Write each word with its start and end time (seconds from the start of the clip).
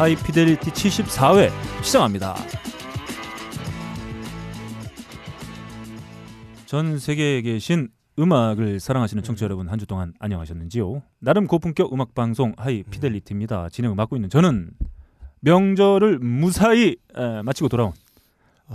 하이피델리티 0.00 0.70
74회 0.70 1.50
시작합니다. 1.82 2.34
전 6.64 6.98
세계에 6.98 7.42
계신 7.42 7.88
음악을 8.18 8.80
사랑하시는 8.80 9.22
청취자 9.22 9.44
여러분 9.44 9.68
한 9.68 9.78
주 9.78 9.84
동안 9.86 10.14
안녕하셨는지요? 10.18 11.02
나름 11.18 11.46
고품격 11.46 11.92
음악 11.92 12.14
방송 12.14 12.54
하이피델리티입니다. 12.56 13.68
진행을 13.68 13.94
맡고 13.94 14.16
있는 14.16 14.30
저는 14.30 14.70
명절을 15.40 16.18
무사히 16.20 16.96
에, 17.14 17.42
마치고 17.42 17.68
돌아온 17.68 17.92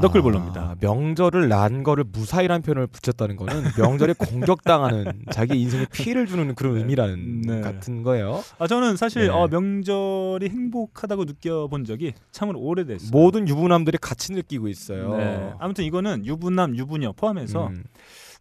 너클볼러입니다. 0.02 0.62
아, 0.62 0.76
명절을 0.80 1.48
난 1.48 1.84
거를 1.84 2.04
무사히란 2.04 2.62
표현을 2.62 2.88
붙였다는 2.88 3.36
거는 3.36 3.64
명절에 3.78 4.14
공격당하는 4.14 5.24
자기 5.32 5.60
인생에 5.62 5.86
피해를 5.92 6.26
주는 6.26 6.54
그런 6.56 6.78
의미라는 6.78 7.42
네. 7.42 7.62
같은 7.62 8.04
거예요. 8.04 8.44
아 8.58 8.68
저는 8.68 8.98
사실 8.98 9.24
네. 9.24 9.30
어, 9.30 9.48
명절이 9.48 10.50
행복하다고 10.50 11.26
느껴본 11.26 11.86
적이 11.86 12.14
참으로 12.32 12.60
오래됐어요. 12.60 13.12
모든 13.12 13.48
유부남들이 13.48 13.98
같이 14.00 14.34
느끼고 14.34 14.68
있어요. 14.68 15.16
네. 15.18 15.54
아무튼 15.60 15.84
이거는 15.86 16.26
유부남, 16.26 16.76
유부녀 16.76 17.14
포함해서 17.14 17.68
음, 17.68 17.84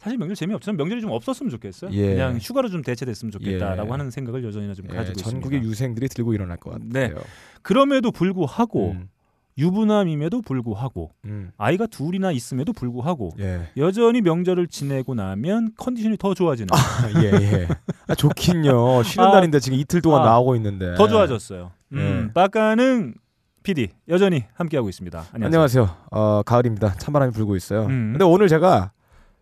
사실 0.01 0.19
명절 0.19 0.37
재미없으면 0.37 0.77
명절이 0.77 1.01
좀 1.01 1.11
없었으면 1.13 1.51
좋겠어요. 1.51 1.91
예. 1.93 2.09
그냥 2.15 2.39
휴가로 2.39 2.69
좀 2.69 2.83
대체됐으면 2.83 3.33
좋겠다라고 3.33 3.89
예. 3.89 3.91
하는 3.91 4.11
생각을 4.11 4.45
여전히 4.45 4.75
좀 4.75 4.87
예, 4.91 4.97
가지고 4.97 5.17
전국의 5.19 5.59
있습니다. 5.59 5.71
유생들이 5.71 6.09
들고 6.09 6.35
일어날 6.35 6.59
것 6.59 6.71
같아요. 6.71 6.91
네. 6.91 7.15
그럼에도 7.63 8.11
불구하고 8.11 8.91
음, 8.93 9.09
유부남임에도 9.57 10.43
불구하고 10.43 11.11
음, 11.27 11.53
아이가 11.57 11.87
둘이나 11.87 12.33
있음에도 12.33 12.73
불구하고 12.73 13.31
예. 13.39 13.69
여전히 13.77 14.21
명절을 14.21 14.67
지내고 14.67 15.15
나면 15.15 15.73
컨디션이 15.77 16.17
더 16.17 16.35
좋아지는 16.35 16.69
예, 17.23 17.29
예. 17.31 17.69
아, 18.09 18.15
좋긴요. 18.15 19.03
쉬는 19.05 19.27
아. 19.27 19.31
날인데 19.33 19.61
지금 19.61 19.79
이틀 19.79 20.03
동안 20.03 20.23
아. 20.23 20.25
나오고 20.27 20.57
있는데. 20.57 20.95
더 20.97 21.07
좋아졌어요. 21.07 21.71
음, 21.93 22.27
예. 22.29 22.33
빡가능 22.33 23.15
PD 23.63 23.89
여전히 24.09 24.45
함께하고 24.55 24.89
있습니다. 24.89 25.19
안녕하세요. 25.33 25.47
안녕하세요. 25.47 25.97
어, 26.11 26.43
가을입니다. 26.43 26.95
찬바람이 26.95 27.33
불고 27.33 27.57
있어요. 27.57 27.85
음. 27.87 28.13
근데 28.13 28.25
오늘 28.25 28.49
제가 28.49 28.93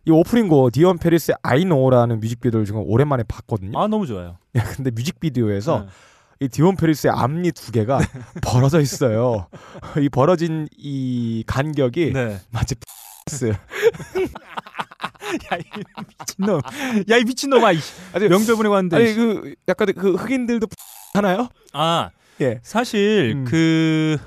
이 0.05 0.11
오프닝곡 0.11 0.71
디온 0.73 0.97
페리스의 0.97 1.35
I 1.43 1.61
Know라는 1.61 2.19
뮤직비디오를 2.19 2.65
지금 2.65 2.83
오랜만에 2.85 3.23
봤거든요. 3.23 3.79
아 3.79 3.87
너무 3.87 4.05
좋아요. 4.05 4.37
야, 4.55 4.63
근데 4.75 4.91
뮤직비디오에서 4.91 5.79
네. 5.79 5.85
이 6.43 6.49
디온 6.49 6.75
페리스의 6.75 7.13
앞니 7.15 7.53
두 7.53 7.71
개가 7.71 7.99
벌어져 8.43 8.81
있어요. 8.81 9.47
이 9.99 10.09
벌어진 10.09 10.67
이 10.77 11.43
간격이 11.47 12.11
네. 12.13 12.39
마치 12.51 12.75
X. 13.29 13.53
야이 15.51 15.63
미친놈. 16.19 16.61
야이 17.09 17.23
미친놈아. 17.23 17.71
이 17.71 17.79
아니, 18.13 18.27
명절 18.27 18.57
보내고 18.57 18.75
왔는데. 18.75 18.95
아니 18.97 19.13
그 19.13 19.55
약간 19.69 19.87
그 19.93 20.15
흑인들도 20.15 20.67
하나요? 21.13 21.47
아 21.71 22.09
예. 22.41 22.59
사실 22.61 23.33
음. 23.37 23.45
그. 23.45 24.17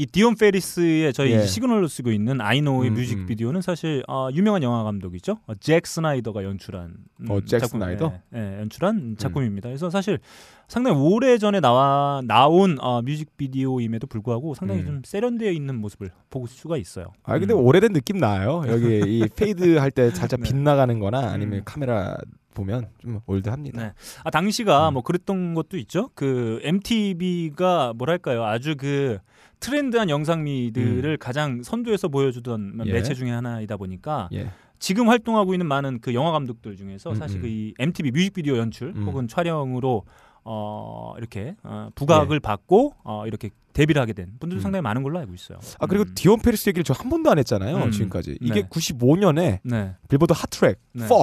이 0.00 0.06
디온 0.06 0.36
페리스의 0.36 1.12
저희 1.12 1.32
예. 1.32 1.44
시그널로 1.44 1.88
쓰고 1.88 2.12
있는 2.12 2.40
아이노의 2.40 2.90
음, 2.90 2.94
뮤직비디오는 2.94 3.60
사실 3.62 4.04
어, 4.06 4.28
유명한 4.32 4.62
영화 4.62 4.84
감독이죠. 4.84 5.40
어, 5.44 5.54
잭 5.56 5.88
스나이더가 5.88 6.44
연출한 6.44 6.94
음, 7.16 7.26
어, 7.28 7.40
잭 7.40 7.58
작품, 7.58 7.80
스나이더? 7.80 8.12
예, 8.36 8.38
예, 8.38 8.60
연출한 8.60 9.16
작품입니다. 9.18 9.68
그래서 9.68 9.90
사실 9.90 10.20
상당히 10.68 10.98
오래 11.00 11.38
전에 11.38 11.60
나와 11.60 12.20
나온 12.24 12.76
어, 12.80 13.00
뮤직비디오임에도 13.02 14.06
불구하고 14.06 14.54
상당히 14.54 14.82
음. 14.82 14.86
좀 14.86 15.02
세련되어 15.04 15.50
있는 15.50 15.74
모습을 15.80 16.10
볼 16.28 16.46
수가 16.46 16.76
있어요. 16.76 17.06
아 17.24 17.38
근데 17.38 17.54
음. 17.54 17.60
오래된 17.60 17.94
느낌 17.94 18.18
나요. 18.18 18.62
여기 18.68 19.00
이 19.06 19.26
fade 19.34 19.78
할 19.78 19.90
때 19.90 20.10
살짝 20.10 20.40
네. 20.40 20.48
빗나가는-거나 20.50 21.30
아니면 21.30 21.60
음. 21.60 21.62
카메라 21.64 22.18
보면 22.52 22.88
좀 22.98 23.20
올드합니다. 23.26 23.82
네. 23.82 23.92
아 24.24 24.30
당시가 24.30 24.90
음. 24.90 24.94
뭐 24.94 25.02
그랬던 25.02 25.54
것도 25.54 25.78
있죠. 25.78 26.10
그 26.14 26.60
MTV가 26.62 27.94
뭐랄까요, 27.96 28.44
아주 28.44 28.76
그 28.76 29.18
트렌드한 29.60 30.10
영상미들을 30.10 31.16
가장 31.16 31.62
선두에서 31.62 32.08
보여주던 32.08 32.60
음. 32.80 32.86
예. 32.86 32.92
매체 32.92 33.14
중에 33.14 33.30
하나이다 33.30 33.78
보니까 33.78 34.28
예. 34.34 34.50
지금 34.78 35.08
활동하고 35.08 35.54
있는 35.54 35.66
많은 35.66 36.00
그 36.00 36.14
영화 36.14 36.30
감독들 36.30 36.76
중에서 36.76 37.10
음, 37.10 37.14
사실 37.16 37.38
음. 37.38 37.42
그이 37.42 37.74
MTV 37.78 38.10
뮤직비디오 38.12 38.58
연출 38.58 38.92
음. 38.94 39.04
혹은 39.06 39.26
촬영으로 39.26 40.04
어 40.50 41.12
이렇게 41.18 41.54
어, 41.62 41.90
부각을 41.94 42.40
받고 42.40 42.94
어 43.04 43.26
이렇게 43.26 43.50
데뷔를 43.74 44.00
하게 44.00 44.14
된 44.14 44.32
분들도 44.40 44.56
예. 44.56 44.60
음. 44.60 44.62
상당히 44.62 44.82
많은 44.82 45.02
걸로 45.02 45.18
알고 45.18 45.34
있어요. 45.34 45.58
아 45.78 45.86
그리고 45.86 46.04
음. 46.04 46.12
디온 46.14 46.40
페리스 46.40 46.68
얘기를 46.70 46.84
저 46.84 46.94
한 46.94 47.10
번도 47.10 47.30
안 47.30 47.38
했잖아요. 47.38 47.76
음. 47.76 47.90
지금까지. 47.90 48.38
이게 48.40 48.62
네. 48.62 48.68
95년에 48.68 49.60
네. 49.62 49.94
빌보드 50.08 50.32
핫트랙 50.34 50.78
네. 50.94 51.06
4 51.06 51.14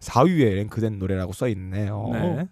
4위에 0.00 0.54
랭크된 0.56 0.98
노래라고 0.98 1.32
써 1.34 1.46
있네요. 1.48 2.08
네. 2.12 2.48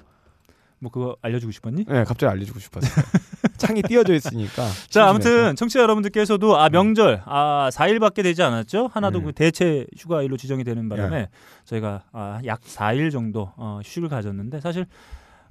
뭐 0.81 0.93
그거 0.93 1.17
알려주고 1.23 1.51
싶었니? 1.51 1.87
네, 1.87 2.05
갑자기 2.05 2.31
알려주고 2.31 2.61
싶었어요. 2.61 2.93
창이 3.57 3.83
띄어져 3.83 4.15
있으니까. 4.15 4.69
자. 4.91 5.09
아무튼 5.09 5.57
청취자 5.57 5.81
여러분들께서도 5.81 6.57
아 6.57 6.69
명절 6.69 7.23
아 7.25 7.69
4일밖에 7.73 8.23
되지 8.23 8.43
않았죠. 8.45 8.89
하나도 8.93 9.19
음. 9.21 9.25
그 9.25 9.33
대체 9.33 9.87
휴가일로 9.97 10.37
지정이 10.37 10.63
되는 10.63 10.89
바람에 10.89 11.31
저희가 11.65 12.05
아, 12.13 12.41
약 12.45 12.61
4일 12.61 13.11
정도 13.11 13.51
어, 13.57 13.81
휴식을 13.83 14.09
가졌는데 14.09 14.61
사실 14.61 14.87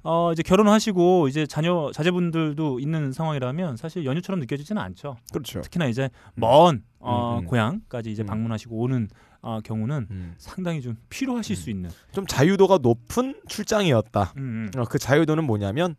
어 0.02 0.32
이제 0.32 0.42
결혼하시고 0.42 1.28
이제 1.28 1.46
자녀 1.46 1.90
자제분들도 1.92 2.80
있는 2.80 3.12
상황이라면 3.12 3.76
사실 3.76 4.04
연휴처럼 4.04 4.40
느껴지지는 4.40 4.80
않죠. 4.80 5.16
그렇죠. 5.32 5.60
특히나 5.60 5.86
이제 5.86 6.10
먼 6.34 6.82
어, 7.00 7.38
음, 7.38 7.44
음. 7.44 7.46
고향까지 7.46 8.10
이제 8.10 8.22
음. 8.22 8.26
방문하시고 8.26 8.76
오는 8.76 9.08
어, 9.40 9.60
경우는 9.62 10.06
음. 10.10 10.34
상당히 10.38 10.80
좀 10.80 10.96
필요하실 11.10 11.54
음. 11.54 11.56
수 11.56 11.70
있는. 11.70 11.90
좀 12.12 12.26
자유도가 12.26 12.78
높은 12.78 13.40
출장이었다. 13.48 14.34
음, 14.36 14.70
음. 14.74 14.80
어, 14.80 14.84
그 14.84 14.98
자유도는 14.98 15.44
뭐냐면 15.44 15.94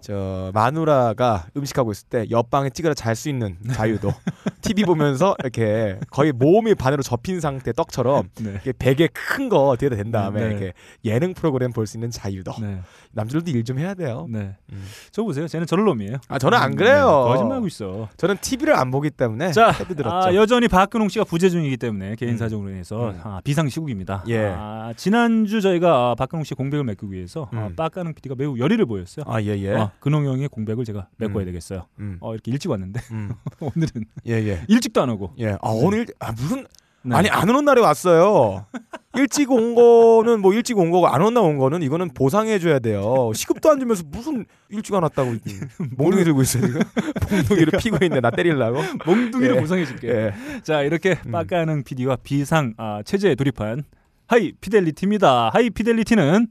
저 0.00 0.50
마누라가 0.54 1.46
음식하고 1.56 1.90
있을 1.92 2.08
때 2.08 2.26
옆방에 2.30 2.70
찌그러 2.70 2.94
잘 2.94 3.16
수 3.16 3.28
있는 3.28 3.56
자유도. 3.72 4.12
TV 4.60 4.84
보면서 4.84 5.34
이렇게 5.40 5.98
거의 6.10 6.32
몸이 6.32 6.74
반으로 6.74 7.02
접힌 7.02 7.40
상태 7.40 7.72
떡처럼 7.72 8.28
네. 8.40 8.50
이렇게 8.50 8.72
베개 8.72 9.08
큰 9.12 9.48
거 9.48 9.76
뒤에다 9.78 9.96
댄 9.96 10.10
다음에 10.10 10.40
네. 10.40 10.46
이렇게 10.48 10.72
예능 11.04 11.32
프로그램 11.34 11.72
볼 11.72 11.86
수 11.86 11.96
있는 11.96 12.10
자유도. 12.10 12.52
네. 12.60 12.80
남자들도 13.12 13.50
일 13.50 13.64
좀 13.64 13.78
해야 13.78 13.94
돼요. 13.94 14.26
네. 14.28 14.56
음. 14.72 14.84
저 15.10 15.22
보세요. 15.24 15.48
쟤는 15.48 15.66
저럴 15.66 15.84
놈이에요. 15.86 16.18
아 16.28 16.38
저는 16.38 16.58
안 16.58 16.72
음, 16.72 16.76
그래요. 16.76 17.24
네. 17.26 17.32
거짓말하고 17.32 17.66
있어. 17.66 18.08
저는 18.16 18.36
TV를 18.40 18.74
안 18.74 18.90
보기 18.90 19.10
때문에 19.10 19.50
자, 19.52 19.72
들었죠. 19.72 20.28
아, 20.28 20.34
여전히 20.34 20.68
박근홍 20.68 21.08
씨가 21.08 21.24
부재 21.24 21.48
중이기 21.48 21.76
때문에 21.78 22.14
개인 22.16 22.32
음. 22.34 22.38
사정으로 22.38 22.70
인해서 22.70 23.10
음. 23.10 23.20
아, 23.24 23.40
비상 23.42 23.68
시국입니다. 23.68 24.24
예. 24.28 24.52
아, 24.56 24.92
지난주 24.96 25.60
저희가 25.60 26.10
아, 26.10 26.14
박근홍 26.16 26.44
씨의 26.44 26.56
공백을 26.56 26.84
메꾸기 26.84 27.14
위해서 27.14 27.48
아, 27.52 27.66
음. 27.68 27.76
빡가능 27.76 28.14
PD가 28.14 28.34
매우 28.36 28.58
열의를 28.58 28.86
보였어요. 28.86 29.24
아 29.28 29.40
예 29.42 29.56
예. 29.58 29.74
아, 29.74 29.90
근홍 30.00 30.26
형의 30.26 30.48
공백을 30.48 30.84
제가 30.84 31.08
메꿔야 31.16 31.44
음. 31.44 31.46
되겠어요. 31.46 31.86
음. 31.98 32.18
어, 32.20 32.32
이렇게 32.34 32.50
일찍 32.50 32.70
왔는데 32.70 33.00
음. 33.12 33.32
오늘은 33.60 34.04
예 34.26 34.32
예. 34.34 34.64
일찍도 34.68 35.02
안 35.02 35.10
오고. 35.10 35.34
예. 35.40 35.52
아 35.60 35.70
오늘 35.70 36.06
아 36.18 36.32
무슨 36.32 36.66
네. 37.02 37.14
아니 37.14 37.30
안 37.30 37.48
오는 37.48 37.64
날에 37.64 37.80
왔어요. 37.80 38.66
일찍 39.14 39.50
온 39.50 39.74
거는 39.74 40.40
뭐 40.40 40.52
일찍 40.52 40.76
온 40.76 40.90
거고 40.90 41.06
안온날온 41.06 41.56
거는 41.56 41.82
이거는 41.82 42.10
보상해 42.12 42.58
줘야 42.58 42.78
돼요. 42.80 43.30
시급도 43.34 43.70
안 43.70 43.78
주면서 43.78 44.02
무슨 44.06 44.44
일찍 44.68 44.94
안 44.94 45.02
왔다고 45.04 45.34
몽둥이 45.96 46.24
들고 46.24 46.42
있어요 46.42 46.66
지금. 46.66 46.80
몽둥이를 47.30 47.78
피고 47.78 48.04
있네 48.04 48.20
나 48.20 48.30
때리려고. 48.30 48.80
몽둥이를 49.06 49.56
예. 49.56 49.60
보상해 49.60 49.84
줄게. 49.86 50.08
예. 50.08 50.34
자 50.62 50.82
이렇게 50.82 51.16
음. 51.26 51.32
빡가능 51.32 51.84
PD와 51.84 52.16
비상 52.22 52.74
아, 52.76 53.02
체제에 53.04 53.36
돌입한 53.36 53.84
하이 54.26 54.52
피델리티입니다. 54.60 55.50
하이 55.50 55.70
피델리티는 55.70 56.48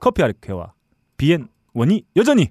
커피 0.00 0.22
아르케와 0.22 0.72
비엔 1.16 1.48
원이 1.72 2.02
여전히 2.16 2.50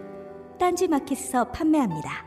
딴지 0.61 0.87
마켓에서 0.87 1.45
판매합니다. 1.45 2.23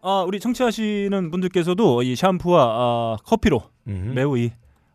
아, 0.00 0.24
우리 0.26 0.40
청취하시는 0.40 1.30
분들께서도 1.30 2.02
이 2.02 2.16
샴푸와 2.16 2.62
아, 2.64 3.16
커피로 3.22 3.60
음. 3.88 4.12
매우 4.14 4.38
이 4.38 4.52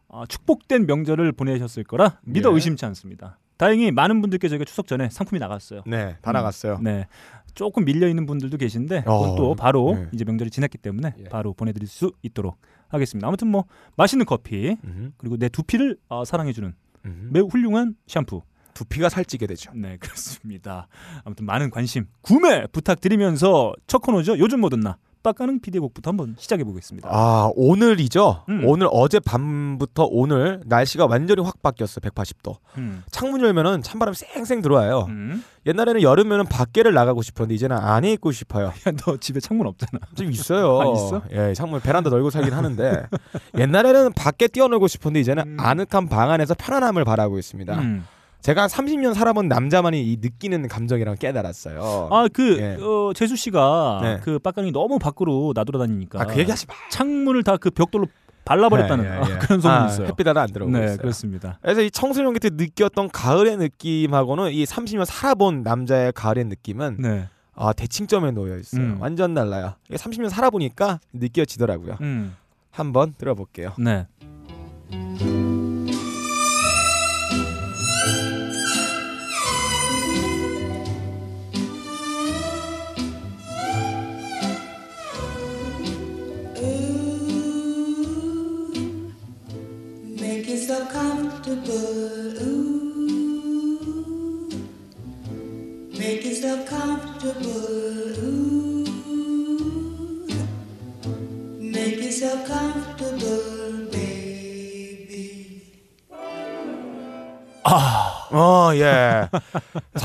아, 0.10 0.26
축복된 0.28 0.88
명절을 0.88 1.34
보내셨을 1.34 1.84
거라 1.84 2.18
믿어 2.24 2.50
예. 2.50 2.54
의심치 2.56 2.84
않습니다. 2.88 3.38
다행히 3.58 3.92
많은 3.92 4.22
분들께 4.22 4.50
저희가 4.50 4.66
추석 4.66 4.88
전에 4.88 5.08
상품이 5.12 5.40
나갔어요. 5.40 5.84
네, 5.86 6.18
다 6.24 6.32
음. 6.32 6.34
나갔어요. 6.34 6.80
네. 6.82 7.06
조금 7.54 7.86
밀려 7.86 8.08
있는 8.08 8.26
분들도 8.26 8.58
계신데 8.58 9.04
어, 9.06 9.20
그것도 9.20 9.54
바로 9.54 9.94
네. 9.94 10.08
이제 10.14 10.26
명절이 10.26 10.50
지났기 10.50 10.80
때문에 10.80 11.14
예. 11.16 11.24
바로 11.26 11.54
보내드릴 11.54 11.88
수 11.88 12.12
있도록 12.24 12.58
하겠습니다. 12.88 13.28
아무튼 13.28 13.50
뭐 13.50 13.66
맛있는 13.98 14.26
커피 14.26 14.78
음. 14.84 15.14
그리고 15.18 15.38
내 15.38 15.48
두피를 15.48 15.98
어, 16.10 16.26
사랑해주는 16.26 16.74
음. 17.06 17.30
매우 17.32 17.46
훌륭한 17.46 17.96
샴푸 18.08 18.42
두피가 18.74 19.10
살찌게 19.10 19.48
되죠. 19.48 19.72
네, 19.76 19.98
그렇습니다. 20.00 20.88
아무튼 21.24 21.46
많은 21.46 21.70
관심, 21.70 22.06
구매 22.22 22.66
부탁드리면서 22.68 23.74
첫 23.88 24.00
코너죠. 24.00 24.38
요즘 24.40 24.62
뭐든 24.62 24.80
나 24.80 24.98
빡가는 25.24 25.60
피디의 25.62 25.80
곡부터 25.82 26.10
한번 26.10 26.36
시작해 26.38 26.64
보겠습니다. 26.64 27.08
아 27.12 27.52
오늘이죠. 27.56 28.44
음. 28.50 28.64
오늘 28.66 28.88
어제 28.92 29.20
밤부터 29.20 30.08
오늘 30.10 30.62
날씨가 30.66 31.06
완전히 31.06 31.44
확 31.44 31.62
바뀌었어. 31.62 32.02
180도. 32.02 32.56
음. 32.78 33.04
창문 33.12 33.42
열면은 33.42 33.82
찬바람이 33.84 34.16
쌩쌩 34.16 34.62
들어와요. 34.62 35.06
음. 35.10 35.44
옛날에는 35.66 36.02
여름에는 36.02 36.46
밖에를 36.46 36.94
나가고 36.94 37.22
싶었는데 37.22 37.54
이제는 37.54 37.78
안에 37.78 38.12
있고 38.14 38.32
싶어요. 38.32 38.68
야, 38.88 38.92
너 38.98 39.18
집에 39.18 39.40
창문 39.40 39.68
없잖아. 39.68 40.00
좀 40.16 40.32
있어요. 40.32 40.80
아, 40.82 40.94
있어? 40.94 41.22
예, 41.32 41.54
창문 41.54 41.82
베란다 41.82 42.10
널고 42.10 42.32
살긴 42.32 42.54
하는데 42.54 43.04
옛날에는 43.58 44.14
밖에 44.14 44.48
뛰어놀고 44.48 44.88
싶었는데 44.88 45.20
이제는 45.22 45.44
음. 45.46 45.58
아늑한 45.60 46.10
방 46.10 46.32
안에서 46.32 46.56
편안함을 46.56 47.06
바라고 47.06 47.38
있습니다. 47.38 47.80
음. 48.42 48.44
제가 48.44 48.68
30년 48.68 49.14
살아본 49.14 49.48
남자만이 49.48 50.02
이 50.02 50.18
느끼는 50.20 50.68
감정이랑 50.68 51.16
깨달았어요. 51.18 52.10
아, 52.12 52.28
그 52.34 52.58
예. 52.58 52.78
어, 52.82 53.14
재수 53.14 53.36
씨가 53.36 54.00
네. 54.02 54.20
그 54.24 54.40
빡가능이 54.40 54.72
너무 54.72 54.98
밖으로 55.00 55.54
나돌아다니니까 55.56 56.22
아, 56.22 56.26
그 56.26 56.40
얘기하지 56.40 56.66
마. 56.68 56.74
창문을 56.90 57.44
다 57.44 57.58
그 57.62 57.70
벽돌로 57.70 58.08
발라버렸다는 58.44 59.06
예, 59.06 59.10
예, 59.10 59.14
예. 59.14 59.18
아, 59.36 59.38
그런 59.40 59.62
소문이 59.62 59.82
아, 59.82 59.86
있어요. 59.88 60.08
햇빛 60.08 60.28
하나 60.28 60.42
안 60.42 60.52
들어오고 60.52 60.76
네, 60.76 60.86
있어요. 60.86 60.98
그렇습니다. 60.98 61.60
그래서 61.62 61.82
이 61.82 61.92
청소년 61.92 62.34
때 62.34 62.50
느꼈던 62.52 63.10
가을의 63.10 63.58
느낌하고는 63.58 64.52
이 64.52 64.64
30년 64.64 65.06
살아본 65.06 65.62
남자의 65.62 66.12
가을의 66.14 66.46
느낌은 66.46 66.98
네. 67.00 67.28
아 67.54 67.72
대칭점에 67.74 68.32
놓여 68.32 68.58
있어요. 68.58 68.82
음. 68.82 68.98
완전 69.00 69.36
달라요. 69.36 69.76
이게 69.88 69.98
30년 69.98 70.30
살아보니까 70.30 71.00
느껴지더라고요. 71.14 71.98
음. 72.02 72.36
한번 72.72 73.14
들어볼게요. 73.16 73.74
네. 73.78 74.08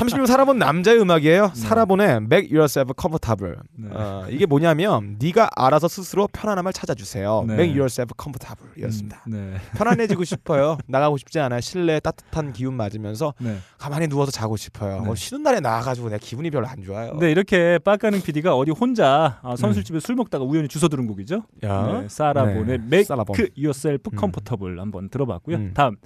30년 0.07 0.27
살아본 0.27 0.57
남자의 0.57 0.99
음악이에요. 0.99 1.51
살아본의 1.53 2.07
Make 2.17 2.55
Yourself 2.55 2.93
Comfortable. 2.99 3.57
네. 3.75 3.89
어, 3.91 4.25
이게 4.29 4.45
뭐냐면 4.45 5.17
네가 5.19 5.49
알아서 5.55 5.87
스스로 5.87 6.27
편안함을 6.31 6.73
찾아주세요. 6.73 7.45
네. 7.47 7.53
Make 7.53 7.77
Yourself 7.77 8.13
Comfortable이었습니다. 8.21 9.23
음, 9.27 9.31
네. 9.31 9.59
편안해지고 9.77 10.23
싶어요. 10.23 10.77
나가고 10.87 11.17
싶지 11.17 11.39
않아요. 11.39 11.61
실내 11.61 11.99
따뜻한 11.99 12.53
기운 12.53 12.73
맞으면서 12.75 13.33
네. 13.39 13.57
가만히 13.77 14.07
누워서 14.07 14.31
자고 14.31 14.55
싶어요. 14.57 15.01
네. 15.01 15.09
어, 15.09 15.15
쉬는 15.15 15.43
날에 15.43 15.59
나와가지고 15.59 16.09
내 16.09 16.17
기분이 16.17 16.49
별로 16.49 16.67
안 16.67 16.81
좋아요. 16.83 17.17
네, 17.19 17.31
이렇게 17.31 17.79
빡가는 17.79 18.21
PD가 18.21 18.55
어디 18.55 18.71
혼자 18.71 19.39
아, 19.41 19.55
선술집에 19.55 19.99
술 19.99 20.15
먹다가 20.15 20.43
우연히 20.43 20.67
주워 20.67 20.87
들은 20.87 21.07
곡이죠. 21.07 21.43
야. 21.63 22.01
네, 22.01 22.07
사라본의 22.09 22.65
네, 22.65 22.73
Make. 22.73 23.15
Yourself 23.57 24.09
음. 24.13 24.17
Comfortable 24.17 24.79
한번 24.79 25.09
들어봤고요. 25.09 25.57
음. 25.57 25.71
다음. 25.73 25.97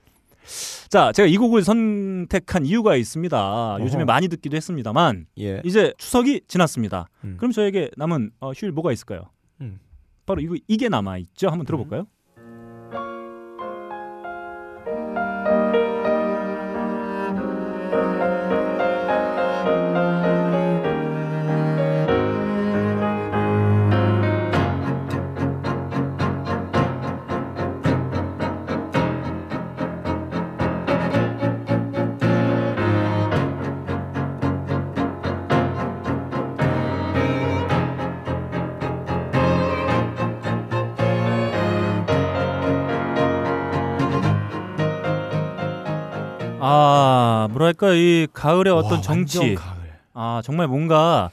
자, 0.90 1.12
제가 1.12 1.28
이 1.28 1.38
곡을 1.38 1.64
선택한 1.64 2.66
이유가 2.66 2.96
있습니다. 2.96 3.78
요즘에 3.80 4.04
어허. 4.04 4.06
많이 4.06 4.28
듣기도 4.28 4.58
했습니다만 4.58 5.28
예. 5.40 5.62
이제 5.64 5.94
추석이 5.98 6.42
지났습니다. 6.48 7.08
음. 7.24 7.36
그럼 7.38 7.52
저에게 7.52 7.90
남은 7.98 8.32
어, 8.40 8.52
휴일 8.52 8.72
뭐가 8.72 8.92
있을까요? 8.92 9.30
음. 9.62 9.80
바로 10.26 10.42
이거 10.42 10.56
이게 10.68 10.90
남아 10.90 11.18
있죠. 11.20 11.50
한번 11.50 11.66
들어볼까요? 11.66 12.08
아, 47.82 47.88
뭐랄까 47.88 47.94
이 47.94 48.28
가을의 48.32 48.74
어떤 48.74 48.94
와, 48.94 49.02
정취. 49.02 49.56
가을. 49.56 49.82
아 50.14 50.42
정말 50.44 50.68
뭔가 50.68 51.32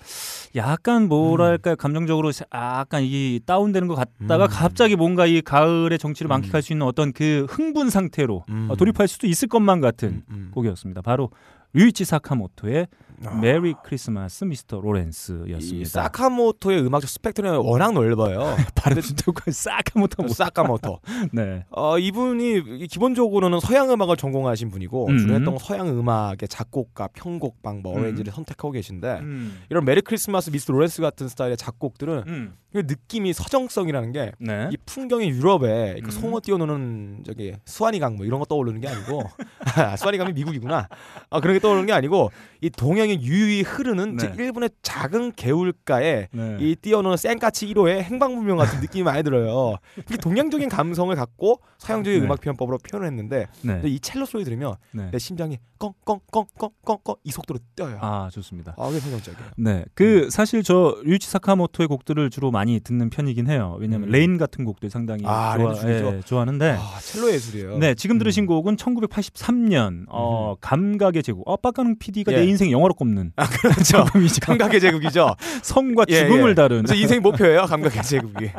약간 0.55 1.09
뭐랄까 1.09 1.73
요 1.73 1.77
감정적으로 1.77 2.31
약간 2.55 3.03
이 3.03 3.41
다운되는 3.45 3.89
것 3.89 3.95
같다가 3.97 4.45
음. 4.45 4.49
갑자기 4.49 4.97
뭔가 4.97 5.27
이 5.27 5.43
가을의 5.43 5.99
정취를 5.99 6.29
음. 6.29 6.31
만끽할 6.31 6.63
수 6.63 6.73
있는 6.73 6.87
어떤 6.87 7.13
그 7.13 7.47
흥분 7.51 7.91
상태로 7.91 8.45
음. 8.49 8.69
어, 8.71 8.77
돌입할 8.77 9.09
수도 9.09 9.27
있을 9.27 9.49
것만 9.49 9.81
같은 9.81 10.09
음, 10.09 10.23
음. 10.31 10.51
곡이었습니다. 10.55 11.03
바로 11.03 11.31
류이치 11.75 12.05
사카모토의 12.05 12.87
아. 13.25 13.35
Merry 13.35 13.75
Christmas 13.83 14.45
Mr. 14.45 14.79
이 14.79 14.81
Lawrence였습니다. 14.83 15.89
사카모토의 15.89 16.85
음악적 16.87 17.09
스펙트럼이 17.09 17.59
워낙 17.59 17.93
넓어요. 17.93 18.55
발음 18.75 19.01
진짜 19.01 19.25
사카모토 19.51 20.23
뭐. 20.25 20.33
사카모토. 20.33 21.01
네. 21.33 21.65
어, 21.71 21.99
이분이 21.99 22.87
기본적으로는 22.89 23.61
서양 23.61 23.91
음악을 23.91 24.17
전공하신 24.17 24.71
분이고 24.71 25.09
음. 25.09 25.19
주로 25.19 25.35
했던 25.35 25.59
서양 25.59 25.89
음악의 25.89 26.49
작곡가, 26.49 27.09
편곡방, 27.09 27.81
뭐 27.83 27.95
음. 27.95 28.01
arrange를 28.01 28.33
선택하고 28.33 28.73
계신데 28.73 29.21
음. 29.21 29.63
이런 29.71 29.85
Merry 29.85 30.03
Christmas 30.03 30.51
Mr. 30.51 30.71
Lawrence 30.71 31.01
같은 31.01 31.29
스타일의 31.29 31.57
작곡들은 31.57 32.25
음. 32.27 32.57
그 32.73 32.83
느낌이 32.87 33.33
서정성이라는 33.33 34.13
게이 34.13 34.31
네. 34.41 34.69
풍경이 34.85 35.31
유럽에 35.31 36.01
그 36.03 36.09
음. 36.09 36.11
송어 36.11 36.41
띄워놓는 36.43 37.23
저기 37.25 37.55
스와니 37.65 37.99
강 37.99 38.19
뭐 38.19 38.27
이런 38.27 38.41
거 38.41 38.45
떠오르는 38.47 38.81
게 38.81 38.89
아니고 38.89 39.23
아, 39.77 39.97
스와니 39.97 40.19
강이 40.19 40.33
미국이구나 40.33 40.89
아 41.31 41.41
그런 41.41 41.55
게 41.55 41.61
떠오르는 41.61 41.87
게 41.87 41.93
아니고 41.93 42.31
이 42.61 42.69
동양 42.71 43.08
의 43.09 43.23
유유히 43.23 43.63
흐르는 43.63 44.19
제 44.19 44.29
네. 44.29 44.45
일본의 44.45 44.71
작은 44.83 45.33
개울가에 45.33 46.29
네. 46.31 46.57
이 46.61 46.77
띄워놓은 46.77 47.17
센과 47.17 47.67
치히로의 47.69 48.03
행방불명 48.03 48.57
같은 48.57 48.81
느낌이 48.81 49.03
많이 49.03 49.23
들어요. 49.23 49.77
이게 49.99 50.17
동양적인 50.17 50.69
감성을 50.69 51.15
갖고 51.15 51.61
서양적인 51.79 52.21
네. 52.21 52.27
음악 52.27 52.41
표현법으로 52.41 52.79
표현했는데 52.79 53.47
네. 53.63 53.73
근데 53.73 53.89
이 53.89 54.01
첼로 54.01 54.27
소리 54.27 54.45
들으면 54.45 54.75
네. 54.93 55.11
내 55.11 55.19
심장이 55.19 55.59
껑껑껑껑껑껑 55.79 57.17
이 57.25 57.31
속도로 57.31 57.61
뛰어요. 57.77 57.99
아, 58.01 58.27
아 58.27 58.31
좋습니다. 58.31 58.75
그게 58.75 59.01
서정적이에요. 59.01 59.51
네, 59.57 59.85
그 59.95 60.29
사실 60.31 60.63
저 60.63 60.97
류이치 61.05 61.31
사카모토의 61.31 61.87
곡들을 61.87 62.31
주로 62.31 62.51
많이 62.51 62.81
듣는 62.81 63.11
편이긴 63.11 63.49
해요. 63.49 63.77
왜냐하면 63.79 64.09
음. 64.09 64.13
Rain 64.13 64.39
같은 64.39 64.65
곡들 64.65 64.91
상당히 64.91 65.25
아, 65.27 65.57
좋아. 65.57 65.75
예, 65.89 66.21
좋아하는데. 66.25 66.77
아 66.79 66.99
첼로 67.01 67.31
예술이에요. 67.33 67.79
네, 67.79 67.95
지금 67.95 68.19
들으신 68.19 68.45
음. 68.45 68.47
곡은 68.47 68.77
1983년 68.77 70.07
어, 70.09 70.57
감각의 70.61 71.23
제국. 71.23 71.49
어, 71.49 71.57
빡가능 71.57 71.99
PD가 71.99 72.33
예. 72.33 72.37
내 72.39 72.45
인생 72.47 72.71
영화로 72.71 72.95
꼽는 72.99 73.33
그렇죠. 73.63 73.83
작품이죠. 74.05 74.41
감각의 74.45 74.81
제국이죠. 74.81 75.37
성과 75.63 76.05
예, 76.09 76.19
죽음을 76.21 76.51
예. 76.51 76.55
다룬 76.55 76.83
그래서 76.83 76.95
인생 76.95 77.23
목표예요. 77.23 77.63
감각의 77.67 78.03
제국이. 78.03 78.51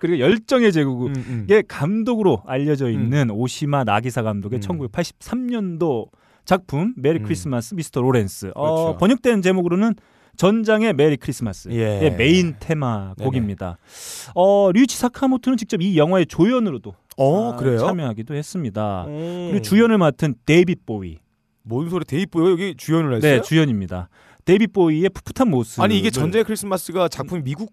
그리고 0.00 0.18
열정의 0.18 0.72
제국의 0.72 1.08
음, 1.08 1.46
음. 1.48 1.62
감독으로 1.68 2.42
알려져 2.46 2.90
있는 2.90 3.30
오시마 3.30 3.84
나기사 3.84 4.22
감독의 4.22 4.58
음. 4.58 4.60
1983년도 4.60 6.08
작품 6.44 6.94
Merry 6.96 7.20
음. 7.20 7.24
Christmas 7.24 7.74
Mr. 7.74 8.00
Lawrence. 8.00 8.52
어, 8.54 8.94
그렇죠. 8.94 8.98
번역된 8.98 9.42
제목으로는 9.42 9.94
전장의 10.36 10.94
메리 10.94 11.16
크리스마스. 11.16 11.68
예. 11.70 12.04
의 12.04 12.16
메인 12.16 12.56
테마. 12.58 13.14
곡입니다. 13.20 13.76
어, 14.34 14.70
류이치 14.72 14.96
사카모토는 14.96 15.58
직접 15.58 15.82
이 15.82 15.96
영화의 15.98 16.26
조연으로도 16.26 16.94
어 17.18 17.52
아? 17.52 17.76
참여하기도 17.78 18.34
했습니다. 18.34 19.04
음. 19.08 19.48
그리고 19.50 19.62
주연을 19.62 19.98
맡은 19.98 20.34
데이빗 20.46 20.86
보위. 20.86 21.18
뭔 21.68 21.88
소리 21.90 22.04
데이빗 22.04 22.27
보위요 22.27 22.50
여기 22.50 22.74
주연을 22.76 23.14
했어요? 23.16 23.36
네, 23.36 23.42
주연입니다. 23.42 24.08
데이빗 24.44 24.72
보위의 24.72 25.10
풋풋한 25.10 25.50
모습. 25.50 25.82
아니 25.82 25.98
이게 25.98 26.10
전쟁의 26.10 26.44
크리스마스가 26.44 27.08
작품이 27.08 27.42
미국, 27.42 27.72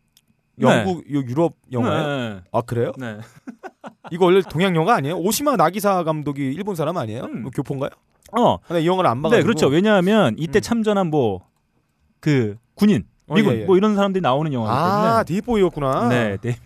네. 0.55 0.67
영국, 0.67 1.09
요 1.13 1.19
유럽 1.21 1.53
영화예요? 1.71 2.07
네. 2.35 2.41
아 2.51 2.61
그래요? 2.61 2.91
네. 2.97 3.17
이거 4.11 4.25
원래 4.25 4.41
동양 4.41 4.75
영화 4.75 4.95
아니에요? 4.95 5.15
오시마 5.17 5.55
나기사 5.55 6.03
감독이 6.03 6.41
일본 6.41 6.75
사람 6.75 6.97
아니에요? 6.97 7.23
음. 7.23 7.43
뭐 7.43 7.51
교포인가요? 7.51 7.89
어, 8.37 8.55
아, 8.55 8.59
나이 8.73 8.85
영화를 8.85 9.09
안 9.09 9.21
봐가지고. 9.21 9.37
네, 9.37 9.43
그렇죠. 9.43 9.67
왜냐하면 9.67 10.35
이때 10.37 10.59
음. 10.59 10.61
참전한 10.61 11.07
뭐 11.09 11.41
그 12.19 12.57
군인, 12.73 13.03
어, 13.27 13.35
미군 13.35 13.53
예, 13.55 13.61
예. 13.61 13.65
뭐 13.65 13.77
이런 13.77 13.93
사람들이 13.95 14.19
나오는 14.21 14.51
영화이기 14.51 14.75
아 14.75 15.23
때문에. 15.23 15.23
데이빗 15.25 15.50
보위였구나. 15.50 16.09
네, 16.09 16.37
네. 16.41 16.57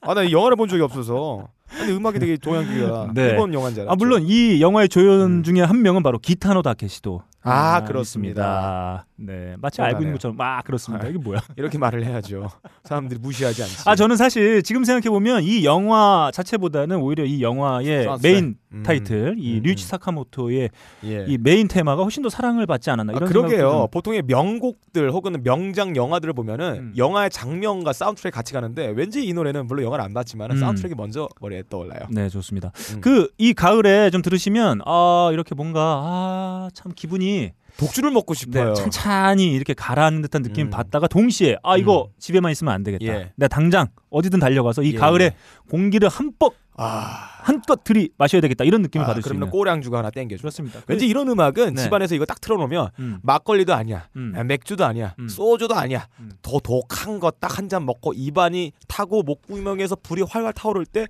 아나 0.00 0.24
이 0.24 0.32
영화를 0.32 0.56
본 0.56 0.68
적이 0.68 0.82
없어서. 0.82 1.48
근데 1.78 1.92
음악이 1.92 2.18
되게 2.18 2.36
동양기가 2.36 3.10
네. 3.14 3.30
일본 3.30 3.52
영화인 3.52 3.74
줄 3.74 3.82
알았죠. 3.82 3.92
아 3.92 3.96
물론 3.96 4.22
이 4.24 4.60
영화의 4.60 4.88
조연 4.88 5.38
음. 5.38 5.42
중에 5.42 5.60
한 5.60 5.82
명은 5.82 6.02
바로 6.02 6.18
기타노 6.18 6.62
다케시도 6.62 7.22
아, 7.44 7.76
아, 7.76 7.84
그렇습니다. 7.84 9.04
있습니다. 9.04 9.06
네, 9.16 9.54
마치 9.60 9.80
알고 9.82 10.00
있는. 10.00 10.12
것처럼 10.14 10.36
아 10.40 10.60
그렇습니다. 10.62 11.06
아. 11.06 11.08
이게 11.08 11.18
뭐야? 11.18 11.40
이렇게 11.56 11.78
말을 11.78 12.04
해야죠. 12.04 12.48
사람들이 12.84 13.20
무시하지 13.20 13.62
않지. 13.62 13.76
아 13.86 13.94
저는 13.94 14.16
사실 14.16 14.62
지금 14.62 14.84
생각해 14.84 15.10
보면 15.10 15.42
이 15.44 15.64
영화 15.64 16.30
자체보다는 16.32 16.96
오히려 16.98 17.24
이 17.24 17.42
영화의 17.42 18.04
사운드트랙. 18.04 18.32
메인 18.34 18.56
음. 18.72 18.82
타이틀 18.82 19.36
이 19.38 19.58
음, 19.58 19.62
류이치 19.62 19.84
음. 19.84 19.88
사카모토의 19.88 20.70
예. 21.04 21.24
이 21.28 21.38
메인 21.38 21.68
테마가 21.68 22.02
훨씬 22.02 22.22
더 22.22 22.28
사랑을 22.28 22.66
받지 22.66 22.90
않았나 22.90 23.12
아, 23.12 23.16
이런 23.16 23.28
그러게요. 23.28 23.56
생각도 23.58 23.86
보통의 23.88 24.22
명곡들 24.26 25.12
혹은 25.12 25.42
명장 25.44 25.94
영화들을 25.94 26.32
보면은 26.34 26.74
음. 26.78 26.94
영화의 26.96 27.30
장면과 27.30 27.92
사운드트랙 27.92 28.34
같이 28.34 28.52
가는데 28.52 28.88
왠지 28.96 29.24
이 29.24 29.32
노래는 29.32 29.66
물론 29.68 29.84
영화를 29.84 30.04
안 30.04 30.12
봤지만 30.12 30.50
은 30.50 30.56
음. 30.56 30.60
사운드트랙이 30.60 30.94
먼저 30.96 31.28
머리에 31.40 31.62
떠올라요. 31.68 32.00
네 32.10 32.28
좋습니다. 32.28 32.72
음. 32.94 33.00
그이 33.00 33.54
가을에 33.54 34.10
좀 34.10 34.22
들으시면 34.22 34.80
아 34.86 35.30
이렇게 35.32 35.54
뭔가 35.54 36.00
아 36.02 36.68
참 36.74 36.92
기분이 36.94 37.33
독주를 37.76 38.10
먹고 38.12 38.34
싶어요. 38.34 38.68
네, 38.72 38.74
찬찬히 38.74 39.50
이렇게 39.52 39.74
가라앉는 39.74 40.22
듯한 40.22 40.42
느낌 40.42 40.66
음. 40.68 40.70
받다가 40.70 41.08
동시에 41.08 41.56
아 41.64 41.76
이거 41.76 42.08
음. 42.08 42.14
집에만 42.20 42.52
있으면 42.52 42.72
안 42.72 42.84
되겠다. 42.84 43.04
예. 43.04 43.32
내가 43.36 43.48
당장 43.48 43.88
어디든 44.10 44.38
달려가서 44.38 44.82
이 44.84 44.92
예, 44.94 44.96
가을에 44.96 45.24
예. 45.24 45.34
공기를 45.70 46.08
한뻑 46.08 46.54
아, 46.76 47.28
한껏 47.42 47.84
들이 47.84 48.10
마셔야 48.18 48.40
되겠다 48.40 48.64
이런 48.64 48.82
느낌을 48.82 49.04
아, 49.04 49.08
받을 49.08 49.22
수 49.22 49.28
그러면 49.28 49.46
있는. 49.46 49.50
꼬량주가 49.52 49.98
하나 49.98 50.10
땡겨줘. 50.10 50.40
그렇습니다. 50.40 50.80
왠지 50.88 51.06
이런 51.06 51.28
음악은 51.28 51.74
네. 51.74 51.82
집안에서 51.82 52.14
이거 52.16 52.24
딱 52.26 52.40
틀어놓으면 52.40 52.90
음, 52.98 53.18
막걸리도 53.22 53.72
아니야, 53.74 54.08
음. 54.16 54.32
아, 54.36 54.42
맥주도 54.44 54.84
아니야, 54.84 55.14
음. 55.20 55.28
소주도 55.28 55.74
아니야. 55.76 56.06
음. 56.20 56.30
더 56.42 56.58
독한 56.60 57.18
거 57.20 57.30
딱 57.30 57.58
한 57.58 57.68
잔 57.68 57.86
먹고 57.86 58.12
입안이 58.14 58.72
타고 58.88 59.22
목구멍에서 59.22 59.96
불이 60.02 60.22
활활 60.28 60.52
타오를 60.52 60.84
때 60.86 61.06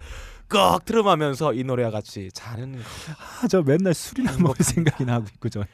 꺽 0.48 0.84
트름하면서 0.84 1.54
이 1.54 1.64
노래와 1.64 1.90
같이 1.90 2.30
자는 2.32 2.72
거. 2.72 2.78
아, 3.42 3.48
저 3.48 3.62
맨날 3.62 3.94
술이나 3.94 4.36
먹을 4.38 4.64
생각이 4.64 5.04
나고 5.04 5.26
있고 5.34 5.48
저. 5.48 5.64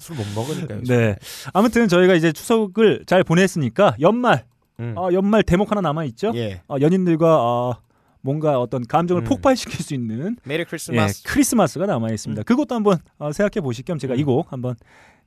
술못 0.00 0.26
먹으니까요. 0.34 0.82
네. 0.84 1.16
아무튼 1.52 1.88
저희가 1.88 2.14
이제 2.14 2.32
추석을 2.32 3.04
잘 3.06 3.24
보냈으니까 3.24 3.96
연말 4.00 4.44
음. 4.80 4.94
어, 4.96 5.08
연말 5.12 5.42
대목 5.42 5.70
하나 5.70 5.80
남아 5.80 6.04
있죠. 6.06 6.32
예. 6.34 6.62
어, 6.68 6.76
연인들과 6.80 7.40
어, 7.42 7.76
뭔가 8.20 8.58
어떤 8.60 8.86
감정을 8.86 9.22
음. 9.22 9.24
폭발시킬 9.24 9.80
수 9.84 9.94
있는 9.94 10.36
메리 10.44 10.60
예, 10.60 10.64
크리스마스. 10.64 11.22
크리스마스가 11.24 11.86
남아 11.86 12.10
있습니다. 12.10 12.42
음. 12.42 12.44
그것도 12.44 12.74
한번 12.74 12.98
어, 13.18 13.32
생각해 13.32 13.62
보실 13.62 13.84
겸 13.84 13.98
제가 13.98 14.14
음. 14.14 14.18
이곡 14.18 14.52
한번 14.52 14.74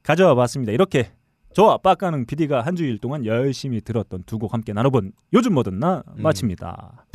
가져와 0.04 0.36
봤습니다. 0.36 0.72
이렇게 0.74 1.12
저와 1.54 1.78
빡가는 1.78 2.26
PD가 2.26 2.62
한 2.62 2.76
주일 2.76 3.00
동안 3.00 3.26
열심히 3.26 3.82
들었던 3.82 4.24
두 4.26 4.38
곡 4.38 4.54
함께 4.54 4.74
나눠본 4.74 5.12
요즘 5.34 5.54
뭐든 5.54 5.80
나 5.80 6.04
음. 6.18 6.22
마칩니다. 6.24 7.06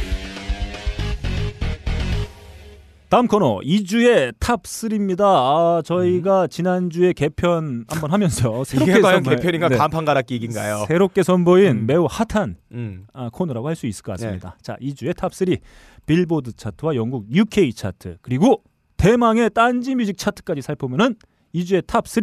다음 3.13 3.27
코너 3.27 3.59
이 3.63 3.77
주의 3.77 4.35
top 4.41 4.63
3입니다. 4.63 5.21
아, 5.21 5.83
저희가 5.85 6.47
지난주에 6.47 7.13
개편 7.13 7.85
한번 7.87 8.11
하면서 8.11 8.65
새롭게 8.65 8.91
음. 8.91 8.97
이게 8.97 9.01
과연 9.03 9.23
선보인- 9.23 9.37
개편인가 9.37 9.69
네, 9.69 9.77
간판 9.77 10.07
갈아끼기인가요? 10.07 10.87
새롭게 10.89 11.23
선보인 11.23 11.81
음. 11.81 11.87
매우 11.87 12.07
핫한 12.09 12.57
음. 12.73 13.07
아, 13.13 13.29
코너라고 13.31 13.69
할 13.69 13.77
수 13.77 13.87
있을 13.87 14.03
것 14.03 14.13
같습니다. 14.13 14.57
네. 14.57 14.63
자, 14.63 14.77
이 14.81 14.87
주의 14.87 15.15
top 15.15 15.35
3 15.35 15.47
빌보드 16.07 16.53
차트와 16.57 16.95
영국 16.95 17.27
UK 17.31 17.75
차트 17.75 18.17
그리고 18.23 18.63
대망의 18.97 19.51
딴지 19.51 19.95
뮤직 19.95 20.17
차트까지 20.17 20.63
살펴보면은 20.63 21.17
이 21.55 21.61
주의 21.61 21.87
top 21.87 22.09
3, 22.09 22.23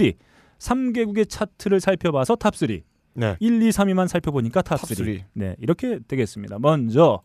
3개국의 0.57 1.29
차트를 1.29 1.81
살펴봐서 1.81 2.35
top 2.35 2.55
3, 2.55 2.67
네. 3.13 3.37
1, 3.39 3.61
2, 3.61 3.69
3위만 3.69 4.07
살펴보니까 4.07 4.63
top, 4.63 4.77
top 4.77 4.87
3. 4.87 4.95
three. 4.95 5.23
네, 5.33 5.55
이렇게 5.59 5.99
되겠습니다. 6.07 6.57
먼저 6.57 7.21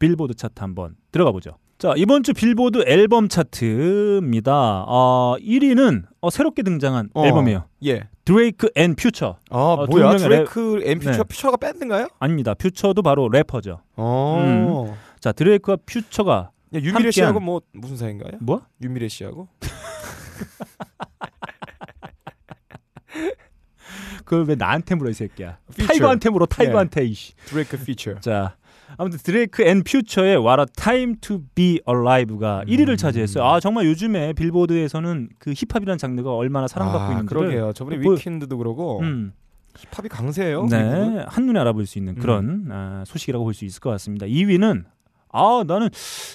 빌보드 0.00 0.34
차트 0.34 0.54
한번 0.56 0.96
들어가 1.12 1.30
보죠. 1.30 1.52
자, 1.78 1.94
이번 1.96 2.24
주 2.24 2.32
빌보드 2.34 2.82
앨범 2.88 3.28
차트입니다. 3.28 4.84
어, 4.88 5.36
1위는 5.40 6.06
어, 6.20 6.28
새롭게 6.30 6.62
등장한 6.64 7.10
어. 7.14 7.24
앨범이에요. 7.24 7.66
예. 7.86 8.08
드레이크 8.24 8.68
and 8.74 8.96
퓨처. 8.96 9.36
아 9.50 9.56
어, 9.58 9.86
두 9.86 9.96
뭐야? 9.98 10.16
드레이크 10.16 10.82
엠퓨처 10.84 11.12
네. 11.18 11.22
퓨처가 11.22 11.56
밴드인가요? 11.56 12.08
아닙니다. 12.18 12.54
퓨처도 12.54 13.00
바로 13.02 13.28
래퍼죠. 13.28 13.80
어. 13.96 14.96
자, 15.20 15.30
드레이크와 15.30 15.76
퓨처가 15.86 16.50
야, 16.74 16.78
윤미래 16.78 17.08
함께한- 17.08 17.12
씨하고 17.12 17.38
뭐 17.40 17.60
무슨 17.72 17.96
사이인가요? 17.96 18.32
뭐? 18.40 18.62
윤미래 18.82 19.06
씨하고? 19.08 19.46
그걸 24.24 24.44
왜 24.44 24.56
나한테 24.56 24.94
물어 24.96 25.08
이 25.10 25.14
새끼야. 25.14 25.58
타이거한테 25.86 26.28
물어 26.28 26.44
타이거한테 26.44 27.04
이씨. 27.04 27.34
드레이크 27.46 27.78
퓨처. 27.78 28.18
자 28.20 28.56
아무튼 28.96 29.18
드레이크 29.22 29.62
and 29.62 29.82
퓨처의 29.82 30.36
What 30.38 30.60
a 30.60 30.66
Time 30.76 31.16
to 31.20 31.40
Be 31.54 31.80
Alive가 31.88 32.62
음. 32.66 32.66
1위를 32.66 32.96
차지했어요. 32.98 33.44
아 33.44 33.60
정말 33.60 33.86
요즘에 33.86 34.32
빌보드에서는 34.32 35.28
그 35.38 35.52
힙합이라는 35.54 35.98
장르가 35.98 36.34
얼마나 36.34 36.66
사랑받고 36.66 37.00
아, 37.04 37.10
있는지를 37.12 37.40
그러게요. 37.42 37.72
저번에 37.74 37.98
뭐- 37.98 38.14
위켄드도 38.14 38.56
그러고 38.58 39.00
음, 39.00 39.32
힙합이 39.76 40.08
강세예요. 40.08 40.66
네 40.66 41.24
한 41.28 41.46
눈에 41.46 41.60
알아볼 41.60 41.86
수 41.86 41.98
있는 41.98 42.14
그런 42.16 42.68
아, 42.70 43.04
소식이라고 43.06 43.44
볼 43.44 43.54
수 43.54 43.64
있을 43.64 43.80
것 43.80 43.90
같습니다. 43.90 44.26
2위는 44.26 44.84
아 45.30 45.62
나는 45.66 45.90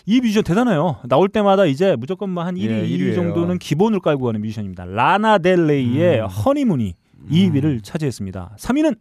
이 0.05 0.21
뮤지션 0.21 0.43
대단해요. 0.43 0.97
나올 1.07 1.27
때마다 1.27 1.65
이제 1.65 1.95
무조건 1.95 2.29
뭐한 2.29 2.55
1위, 2.55 2.69
예, 2.69 2.87
2위 2.87 2.99
1위예요. 2.99 3.15
정도는 3.15 3.57
기본을 3.57 3.99
깔고 4.01 4.23
가는 4.25 4.39
뮤지션입니다. 4.41 4.85
라나 4.85 5.39
델레이의 5.39 6.21
음. 6.21 6.25
허니문이 6.27 6.93
2위를 7.31 7.83
차지했습니다. 7.83 8.55
3위는 8.59 8.97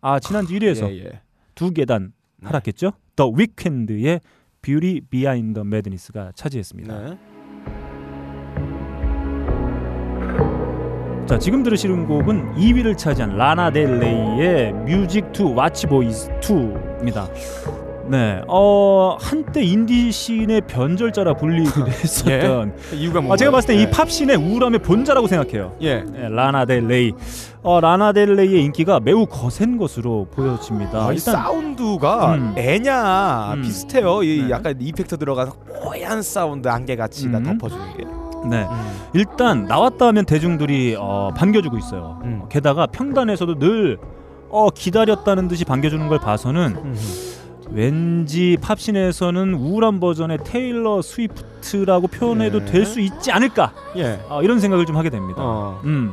아 0.00 0.20
지난주 0.20 0.54
1위에서 0.54 0.88
예, 0.92 1.04
예. 1.06 1.20
두 1.56 1.72
계단 1.72 2.12
네. 2.38 2.46
하락했죠. 2.48 2.92
더 3.14 3.28
위켄드의 3.28 4.20
Beauty 4.62 5.02
Behind 5.10 5.60
Madness가 5.60 6.32
차지했습니다. 6.34 7.00
네. 7.00 7.18
자 11.26 11.38
지금 11.38 11.62
들으시는 11.64 12.06
곡은 12.06 12.54
2위를 12.54 12.96
차지한 12.96 13.36
라나 13.36 13.70
델레이의 13.70 14.72
Music 14.72 15.32
to 15.32 15.54
Watch 15.54 15.88
Boys 15.88 16.30
To입니다. 16.40 17.28
네, 18.08 18.40
어 18.46 19.16
한때 19.20 19.62
인디 19.62 20.12
scene의 20.12 20.62
변절자라 20.68 21.34
불리기도 21.34 21.86
했었던. 21.88 22.74
이유가 22.92 23.20
뭐? 23.20 23.34
아, 23.34 23.36
제가 23.36 23.50
봤을 23.50 23.68
때이팝 23.68 24.10
씬의 24.10 24.36
우울함의 24.36 24.80
본자라고 24.80 25.26
생각해요. 25.26 25.74
예. 25.80 26.02
네, 26.02 26.28
라나 26.28 26.64
델레이. 26.64 27.12
어, 27.62 27.80
라나 27.80 28.12
델레이의 28.12 28.62
인기가 28.64 29.00
매우 29.00 29.26
거센 29.26 29.76
것으로 29.76 30.28
보여집니다. 30.30 31.06
아, 31.08 31.12
이 31.12 31.18
사운드가 31.18 32.34
음. 32.34 32.54
엔야 32.56 33.54
음. 33.54 33.62
비슷해요. 33.62 34.22
이 34.22 34.42
네. 34.42 34.50
약간 34.50 34.76
effector 34.78 35.16
들어가서 35.16 35.54
뽀얀 35.82 36.22
사운드 36.22 36.68
안개같이 36.68 37.32
다 37.32 37.38
음. 37.38 37.44
덮어주는 37.58 37.96
게. 37.96 38.04
네. 38.48 38.66
일단 39.14 39.64
나왔다 39.64 40.06
하면 40.06 40.24
대중들이 40.24 40.94
어, 40.96 41.30
반겨주고 41.36 41.76
있어요. 41.78 42.20
음. 42.22 42.42
게다가 42.48 42.86
평단에서도 42.86 43.58
늘 43.58 43.98
어, 44.48 44.70
기다렸다는 44.70 45.48
듯이 45.48 45.64
반겨주는 45.64 46.06
걸 46.08 46.20
봐서는 46.20 46.76
음. 46.76 46.94
왠지 47.70 48.56
팝 48.60 48.78
scene에서는 48.78 49.54
우울한 49.54 50.00
버전의 50.00 50.38
테일러 50.44 51.02
스위프트라고 51.02 52.06
표현해도 52.08 52.60
네. 52.60 52.64
될수 52.66 53.00
있지 53.00 53.32
않을까 53.32 53.72
예. 53.96 54.20
아, 54.28 54.40
이런 54.42 54.60
생각을 54.60 54.86
좀 54.86 54.96
하게 54.96 55.10
됩니다. 55.10 55.40
어. 55.42 55.80
음. 55.84 56.12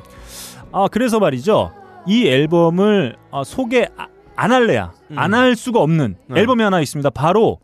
아 0.72 0.88
그래서 0.92 1.20
말이죠. 1.20 1.72
이 2.08 2.28
앨범을 2.28 3.16
아, 3.32 3.44
소개 3.44 3.88
아, 3.98 4.08
안 4.36 4.52
할래야 4.52 4.92
음. 5.12 5.20
안할 5.20 5.56
수가 5.56 5.80
없는 5.80 6.16
네. 6.28 6.40
앨범이 6.42 6.64
하나 6.64 6.82
있습니다. 6.82 7.10
바로 7.12 7.60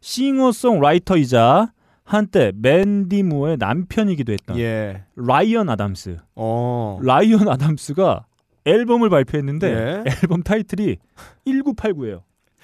싱어송라이터이자 0.00 1.72
한때 2.04 2.52
맨디 2.54 3.22
무어의 3.22 3.56
남편이기도 3.58 4.32
했던 4.32 4.58
예. 4.58 5.04
라이언 5.16 5.68
아담스. 5.70 6.18
어. 6.36 6.98
라이언 7.02 7.48
아담스가 7.48 8.26
앨범을 8.66 9.10
발표했는데 9.10 9.68
예. 10.06 10.10
앨범 10.22 10.42
타이틀이 10.42 10.96
1989예요. 11.46 12.20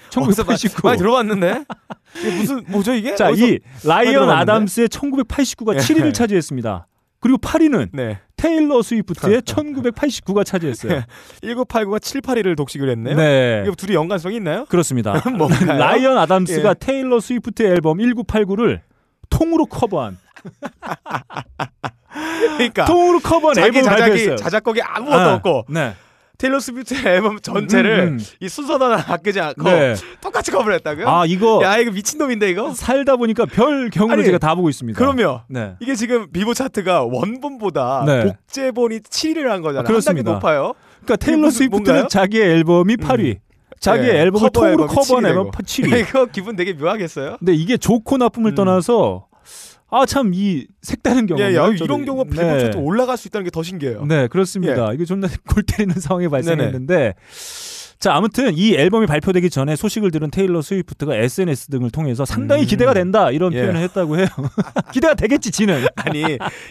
어디서 0.09 0.43
많이 0.43 0.57
1989. 0.57 0.87
많이 0.87 0.97
들어봤는데 0.97 1.63
이게 2.19 2.35
무슨 2.35 2.63
뭐죠 2.67 2.93
이게? 2.93 3.15
자, 3.15 3.29
이 3.31 3.59
라이언? 3.85 4.29
아담스의 4.29 4.89
1989가 4.89 5.75
예. 5.75 5.77
7위를 5.77 6.13
차지했습니다. 6.13 6.87
그리고 7.19 7.37
8위는 7.37 7.89
네. 7.93 8.19
테일러 8.35 8.81
스위프트의 8.81 9.41
1989가 9.41 10.43
차지했어요. 10.43 11.03
1989가 11.43 11.99
7, 11.99 12.12
8위를 12.12 12.57
독식을 12.57 12.89
했네요. 12.89 13.15
네. 13.15 13.63
이게 13.65 13.75
둘이 13.75 13.93
연관성이 13.93 14.37
있나요? 14.37 14.65
그렇습니다. 14.65 15.13
라이언 15.65 16.17
아담스가 16.17 16.69
예. 16.69 16.73
테일러 16.79 17.19
스위프트의 17.19 17.69
앨범 17.69 17.99
1989를 17.99 18.79
통으로 19.29 19.67
커버한 19.67 20.17
그러니까 22.57 22.85
통으로 22.85 23.19
커버한 23.19 23.53
자작이 23.53 23.81
발표했어요. 23.83 24.35
자작곡이 24.37 24.81
아무것도 24.81 25.17
아, 25.17 25.33
없고 25.35 25.65
네. 25.69 25.93
테일러 26.41 26.59
스위프트 26.59 26.95
앨범 27.07 27.39
전체를 27.39 27.99
음, 27.99 28.07
음. 28.13 28.19
이 28.39 28.49
순서도 28.49 28.97
바뀌지 28.97 29.39
않고 29.39 29.63
네. 29.63 29.93
똑같이 30.21 30.49
커버를 30.49 30.73
했다고요? 30.75 31.07
아 31.07 31.23
이거 31.27 31.61
야 31.63 31.77
이거 31.77 31.91
미친 31.91 32.17
놈인데 32.17 32.49
이거? 32.49 32.73
살다 32.73 33.15
보니까 33.17 33.45
별 33.45 33.91
경우를 33.91 34.15
아니, 34.15 34.25
제가 34.25 34.39
다 34.39 34.55
보고 34.55 34.67
있습니다. 34.67 34.97
그러면 34.97 35.41
네. 35.47 35.75
이게 35.79 35.93
지금 35.93 36.31
빌보드 36.31 36.55
차트가 36.55 37.03
원본보다 37.03 38.05
네. 38.07 38.23
복제본이 38.23 39.01
7위를 39.01 39.49
한 39.49 39.61
거잖아요. 39.61 39.81
아, 39.81 39.83
그렇습니다. 39.83 40.31
높아요. 40.31 40.73
그러니까 41.03 41.15
테일러 41.17 41.51
스위프트는? 41.51 42.09
자기의 42.09 42.49
앨범이 42.49 42.95
8위, 42.95 43.37
자기 43.79 44.07
네, 44.07 44.19
앨범을 44.21 44.49
통으로 44.49 44.87
커버한 44.87 45.23
7위 45.23 45.27
앨범 45.27 45.51
되고. 45.51 45.63
7위. 45.63 45.99
이거 46.09 46.25
기분 46.25 46.55
되게 46.55 46.73
묘하겠어요? 46.73 47.37
근데 47.37 47.53
이게 47.53 47.77
좋고 47.77 48.17
나쁨을 48.17 48.53
음. 48.53 48.55
떠나서 48.55 49.27
아 49.91 50.05
참 50.05 50.31
이 50.33 50.67
색다른 50.81 51.25
경험. 51.25 51.41
예, 51.45 51.55
야, 51.55 51.67
이런 51.67 52.05
경우가 52.05 52.23
빌보드 52.23 52.41
네. 52.45 52.59
차트 52.61 52.77
올라갈 52.77 53.17
수 53.17 53.27
있다는 53.27 53.43
게 53.45 53.51
더 53.51 53.61
신기해요. 53.61 54.05
네, 54.05 54.27
그렇습니다. 54.27 54.93
이게 54.93 55.03
좀더 55.05 55.27
골 55.53 55.63
때리는 55.63 55.93
상황이 55.99 56.25
네, 56.25 56.29
발생했는데 56.29 57.13
자, 58.01 58.15
아무튼 58.15 58.57
이 58.57 58.73
앨범이 58.73 59.05
발표되기 59.05 59.51
전에 59.51 59.75
소식을 59.75 60.09
들은 60.09 60.31
테일러 60.31 60.63
스위프트가 60.63 61.15
SNS 61.15 61.67
등을 61.67 61.91
통해서 61.91 62.25
상당히 62.25 62.63
음. 62.63 62.65
기대가 62.65 62.95
된다 62.95 63.29
이런 63.29 63.53
예. 63.53 63.61
표현을 63.61 63.79
했다고 63.81 64.17
해요. 64.17 64.25
기대가 64.91 65.13
되겠지, 65.13 65.51
지는. 65.51 65.85
아니 65.95 66.21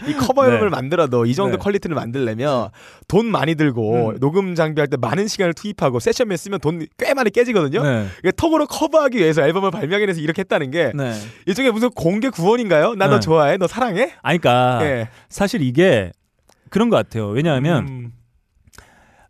이 0.08 0.12
커버 0.18 0.44
앨범을 0.46 0.70
네. 0.70 0.76
만들어도 0.76 1.26
이 1.26 1.34
정도 1.36 1.56
네. 1.56 1.62
퀄리티를 1.62 1.94
만들려면 1.94 2.70
돈 3.06 3.26
많이 3.26 3.54
들고 3.54 4.08
음. 4.10 4.18
녹음 4.18 4.56
장비할 4.56 4.88
때 4.88 4.96
많은 4.96 5.28
시간을 5.28 5.54
투입하고 5.54 6.00
세션맨 6.00 6.36
쓰면 6.36 6.58
돈 6.58 6.80
꽤 6.98 7.14
많이 7.14 7.30
깨지거든요. 7.30 7.82
네. 7.82 8.06
이게 8.18 8.32
통으로 8.34 8.66
커버하기 8.66 9.16
위해서 9.18 9.42
앨범을 9.42 9.70
발매하기 9.70 10.06
위해서 10.06 10.20
이렇게 10.20 10.40
했다는 10.40 10.70
게 10.72 10.90
네. 10.94 11.14
일종의 11.46 11.70
무슨 11.70 11.90
공개 11.90 12.28
구혼인가요? 12.28 12.94
나너 12.94 13.14
네. 13.14 13.20
좋아해? 13.20 13.56
너 13.56 13.68
사랑해? 13.68 14.14
아니, 14.22 14.38
그러니까 14.38 14.80
예. 14.82 15.08
사실 15.28 15.62
이게 15.62 16.10
그런 16.70 16.88
것 16.88 16.96
같아요. 16.96 17.28
왜냐하면 17.28 17.86
음. 17.88 18.12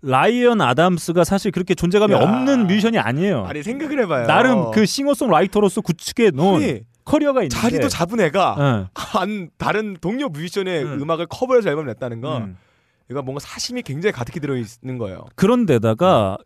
라이언 0.03 0.61
아담스가 0.61 1.25
사실 1.25 1.51
그렇게 1.51 1.75
존재감이 1.75 2.13
야. 2.15 2.19
없는 2.19 2.67
뮤지션이 2.67 2.99
아니에요. 2.99 3.45
아니 3.45 3.63
생각을 3.63 4.03
해봐요. 4.03 4.27
나름 4.27 4.71
그 4.71 4.87
싱어송라이터로서 4.87 5.81
구축해 5.83 6.31
놓은 6.31 6.85
커리어가 7.05 7.43
있는데 7.43 7.57
자리도 7.57 7.89
잡은 7.89 8.21
애가 8.21 8.57
응. 8.59 8.87
한 8.95 9.51
다른 9.59 9.97
동료 10.01 10.29
뮤지션의 10.29 10.85
음. 10.85 11.03
음. 11.03 11.11
음악을 11.11 11.27
커버해서 11.27 11.69
앨범 11.69 11.87
냈다는 11.87 12.21
건 12.21 12.43
음. 12.43 12.57
이거 13.11 13.23
뭔가 13.23 13.41
사심이 13.41 13.83
굉장히 13.83 14.13
가득히 14.13 14.39
들어 14.41 14.55
있는 14.57 14.99
거예요. 14.99 15.25
그런데다가 15.35 16.39
그 16.39 16.45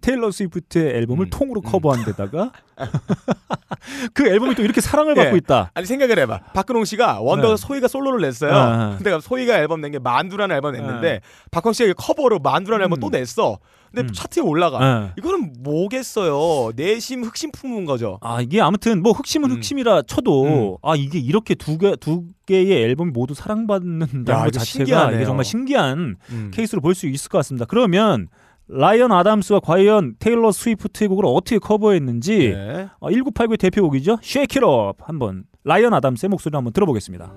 테일러 0.00 0.30
스위프트의 0.30 0.94
앨범을 0.96 1.26
음, 1.26 1.30
통으로 1.30 1.60
음. 1.64 1.70
커버한 1.70 2.04
데다가 2.04 2.52
그 4.14 4.26
앨범이 4.26 4.54
또 4.54 4.62
이렇게 4.62 4.80
사랑을 4.80 5.16
예. 5.16 5.22
받고 5.22 5.36
있다. 5.36 5.70
아니 5.74 5.86
생각을 5.86 6.18
해봐. 6.20 6.40
박근홍 6.54 6.84
씨가 6.84 7.20
원더 7.20 7.50
네. 7.50 7.56
소희가 7.56 7.88
솔로를 7.88 8.20
냈어요. 8.20 8.52
아. 8.54 8.96
근데 8.96 9.18
소희가 9.20 9.58
앨범 9.58 9.80
낸 9.80 9.88
게 9.90 9.98
만두라는 9.98 10.54
앨범 10.54 10.72
냈는데 10.72 11.20
박근홍 11.50 11.72
씨가 11.72 11.94
커버로 11.94 12.38
만두라는 12.40 12.84
앨범 12.84 12.98
음. 12.98 13.00
또 13.00 13.08
냈어. 13.10 13.58
근데 13.90 14.02
음. 14.06 14.12
차트에 14.12 14.42
올라가. 14.42 15.06
예. 15.08 15.12
이거는 15.18 15.54
뭐겠어요? 15.60 16.72
내심 16.76 17.24
흑심 17.24 17.50
품은 17.52 17.84
거죠. 17.86 18.18
아 18.20 18.40
이게 18.40 18.60
아무튼 18.60 19.02
뭐 19.02 19.12
흑심은 19.12 19.50
음. 19.50 19.56
흑심이라 19.56 20.02
쳐도 20.02 20.78
아 20.82 20.94
이게 20.94 21.18
이렇게 21.18 21.54
두개두 21.54 22.24
개의 22.46 22.82
앨범이 22.84 23.10
모두 23.12 23.34
사랑받는다는 23.34 24.26
야, 24.28 24.44
것 24.44 24.52
자체가 24.52 24.64
신기하네요. 24.64 25.16
이게 25.16 25.24
정말 25.24 25.44
신기한 25.44 26.16
음. 26.30 26.50
케이스로 26.52 26.80
볼 26.82 26.94
수 26.94 27.06
있을 27.06 27.28
것 27.28 27.38
같습니다. 27.38 27.64
그러면 27.66 28.28
라이언 28.68 29.12
아담스가 29.12 29.60
과연 29.60 30.16
테일러 30.18 30.52
스위프트의 30.52 31.08
곡을 31.08 31.24
어떻게 31.26 31.58
커버했는지 31.58 32.50
네. 32.54 32.88
어, 33.00 33.08
1989의 33.10 33.58
대표곡이죠. 33.58 34.18
Shake 34.22 34.62
It 34.62 34.64
Up 34.64 35.02
한번 35.04 35.44
라이언 35.64 35.94
아담스의 35.94 36.28
목소리를 36.28 36.56
한번 36.56 36.72
들어보겠습니다. 36.72 37.32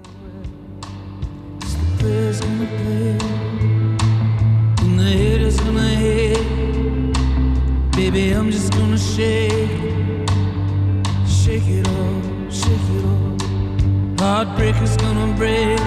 the 5.01 5.17
haters 5.17 5.59
gonna 5.61 5.95
hate 5.95 7.13
baby 7.91 8.33
i'm 8.33 8.49
just 8.51 8.71
gonna 8.73 8.97
shake 8.97 9.69
shake 11.27 11.67
it 11.67 11.87
off 11.87 12.53
shake 12.53 12.87
it 12.97 13.05
off 13.05 14.19
heartbreakers 14.19 14.95
gonna 14.97 15.33
break 15.37 15.79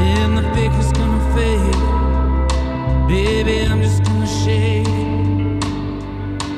and 0.00 0.36
the 0.38 0.42
fakers 0.54 0.92
gonna 0.92 1.34
fade 1.34 1.91
shake 4.44 4.86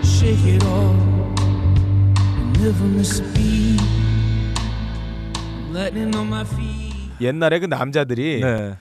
shake 0.03 0.45
it 0.55 0.65
off 0.65 0.97
and 2.39 2.61
never 2.61 2.85
miss 2.97 3.21
a 3.21 3.25
beat 3.35 3.81
lightning 5.73 6.15
on 6.17 6.29
my 6.29 6.45
feet 6.45 6.95
옛날에 7.21 7.59
그 7.61 7.67
남자들이 7.67 8.41
네. 8.41 8.77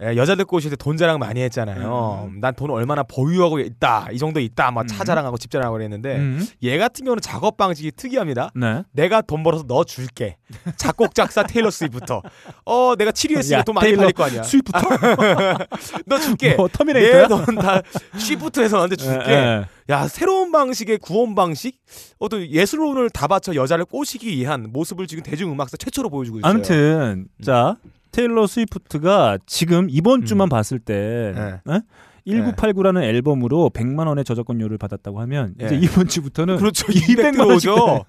예, 0.00 0.16
여자들 0.16 0.44
꼬실 0.44 0.70
때 0.70 0.76
돈 0.76 0.96
자랑 0.96 1.18
많이 1.18 1.40
했잖아요. 1.42 2.30
난 2.40 2.54
돈 2.54 2.70
얼마나 2.70 3.02
보유하고 3.02 3.58
있다. 3.58 4.08
이 4.12 4.18
정도 4.18 4.38
있다. 4.40 4.70
막 4.70 4.84
차 4.84 4.94
음. 4.94 5.04
자랑하고 5.04 5.38
집 5.38 5.50
자랑하고 5.50 5.76
그랬는데 5.76 6.16
음. 6.16 6.46
얘 6.62 6.78
같은 6.78 7.04
경우는 7.04 7.20
작업 7.20 7.56
방식이 7.56 7.90
특이합니다. 7.92 8.50
네. 8.54 8.82
내가 8.92 9.22
돈 9.22 9.42
벌어서 9.42 9.64
너 9.66 9.82
줄게. 9.84 10.36
작곡 10.76 11.14
작사 11.16 11.42
테일러 11.42 11.70
스위프트. 11.70 12.22
어, 12.64 12.94
내가 12.96 13.10
7위 13.10 13.34
야, 13.34 13.38
했으니까 13.38 13.64
돈 13.64 13.74
많이 13.74 13.96
팔릴 13.96 14.12
거 14.12 14.24
아니야. 14.24 14.42
스위프트? 14.44 14.78
너 16.06 16.18
줄게. 16.18 16.54
뭐 16.54 16.68
터미네이터야? 16.68 17.26
내 17.28 17.48
돈 17.48 17.68
다 17.68 17.82
shift해서 18.18 18.76
너한테 18.76 18.96
줄게. 18.96 19.24
예, 19.28 19.34
예. 19.34 19.66
야 19.90 20.06
새로운 20.06 20.52
방식의 20.52 20.98
구혼 20.98 21.34
방식, 21.34 21.78
어떤 22.18 22.42
예술론을 22.46 23.10
다 23.10 23.26
바쳐 23.26 23.54
여자를 23.54 23.84
꼬시기 23.84 24.28
위한 24.36 24.68
모습을 24.70 25.06
지금 25.06 25.22
대중음악사 25.22 25.76
최초로 25.78 26.10
보여주고 26.10 26.38
있어요. 26.40 26.50
아무튼 26.50 27.26
자 27.42 27.76
테일러 28.18 28.48
스위프트가 28.48 29.38
지금 29.46 29.86
이번 29.88 30.22
음. 30.22 30.24
주만 30.24 30.48
봤을 30.48 30.80
때 30.80 31.32
네. 31.36 31.72
어? 31.72 31.80
1989라는 32.26 33.04
앨범으로 33.04 33.70
100만 33.72 34.08
원의 34.08 34.24
저작권료를 34.24 34.76
받았다고 34.76 35.20
하면 35.20 35.54
예. 35.62 35.66
이제 35.66 35.76
이번 35.76 36.08
주부터는 36.08 36.56
그렇죠. 36.56 36.88
200만 36.88 37.34
200만 37.36 37.46
원씩 37.46 37.70
원이죠. 37.70 38.04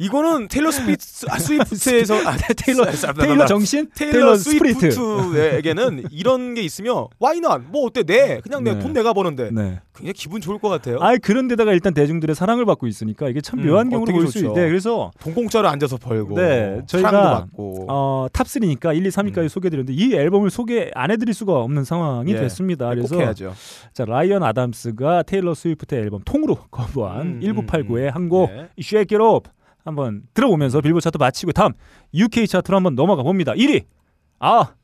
이거는 0.00 0.48
테일러 0.48 0.70
스위프트 0.70 1.26
아, 1.28 1.38
스위프트에서 1.38 2.14
아, 2.26 2.34
테일러 2.56 2.86
테일러 3.20 3.44
정신, 3.46 3.86
테일러. 3.94 4.34
스위프트에게는 4.34 6.04
이런 6.10 6.54
게 6.54 6.62
있으면 6.62 7.06
why 7.22 7.36
not? 7.36 7.64
뭐 7.70 7.84
어때? 7.86 8.02
내 8.02 8.40
그냥 8.40 8.64
내 8.64 8.72
네. 8.74 8.78
돈 8.80 8.94
내가 8.94 9.12
버는데 9.12 9.50
네. 9.52 9.80
굉장히 9.94 10.14
기분 10.14 10.40
좋을 10.40 10.58
것 10.58 10.70
같아요. 10.70 10.96
아 11.00 11.16
그런 11.18 11.48
데다가 11.48 11.72
일단 11.74 11.92
대중들의 11.92 12.34
사랑을 12.34 12.64
받고 12.64 12.86
있으니까 12.86 13.28
이게 13.28 13.42
참 13.42 13.60
음, 13.60 13.66
묘한 13.66 13.88
어, 13.88 13.90
경우로 13.90 14.06
되게 14.06 14.18
볼수 14.18 14.40
좋죠. 14.40 14.48
있대. 14.52 14.68
그래서 14.68 15.10
돈 15.20 15.34
공짜로 15.34 15.68
앉아서 15.68 15.98
벌고 15.98 16.34
네, 16.36 16.80
저희가- 16.86 17.46
어, 17.58 18.26
탑3니까 18.32 18.96
1, 18.96 19.04
2, 19.04 19.08
3위까지 19.10 19.38
음. 19.42 19.48
소개해드렸는데 19.48 19.92
이 19.92 20.14
앨범을 20.14 20.48
소개 20.48 20.90
안 20.94 21.10
해드릴 21.10 21.34
수가 21.34 21.52
없는 21.60 21.84
상황이 21.84 22.32
예. 22.32 22.36
됐습니다. 22.40 22.86
꼭 22.88 22.94
그래서 22.94 23.16
해야죠. 23.16 23.54
자 23.92 24.06
라이언 24.06 24.42
아담스가 24.42 25.24
테일러 25.24 25.52
스위프트의 25.52 26.00
앨범 26.04 26.22
통으로 26.24 26.56
커버한 26.70 27.20
음, 27.26 27.40
1989의 27.42 28.04
음, 28.06 28.10
한곡 28.14 28.50
네. 28.50 28.68
Shake 28.80 29.18
It 29.18 29.22
Off 29.22 29.50
한번 29.84 30.22
들어보면서 30.34 30.80
빌보드 30.80 31.02
차트 31.04 31.18
마치고 31.18 31.52
다음 31.52 31.72
UK 32.14 32.46
차트로 32.46 32.76
한번 32.76 32.94
넘어가 32.94 33.22
봅니다. 33.22 33.52
1위 33.52 33.84
아 34.38 34.74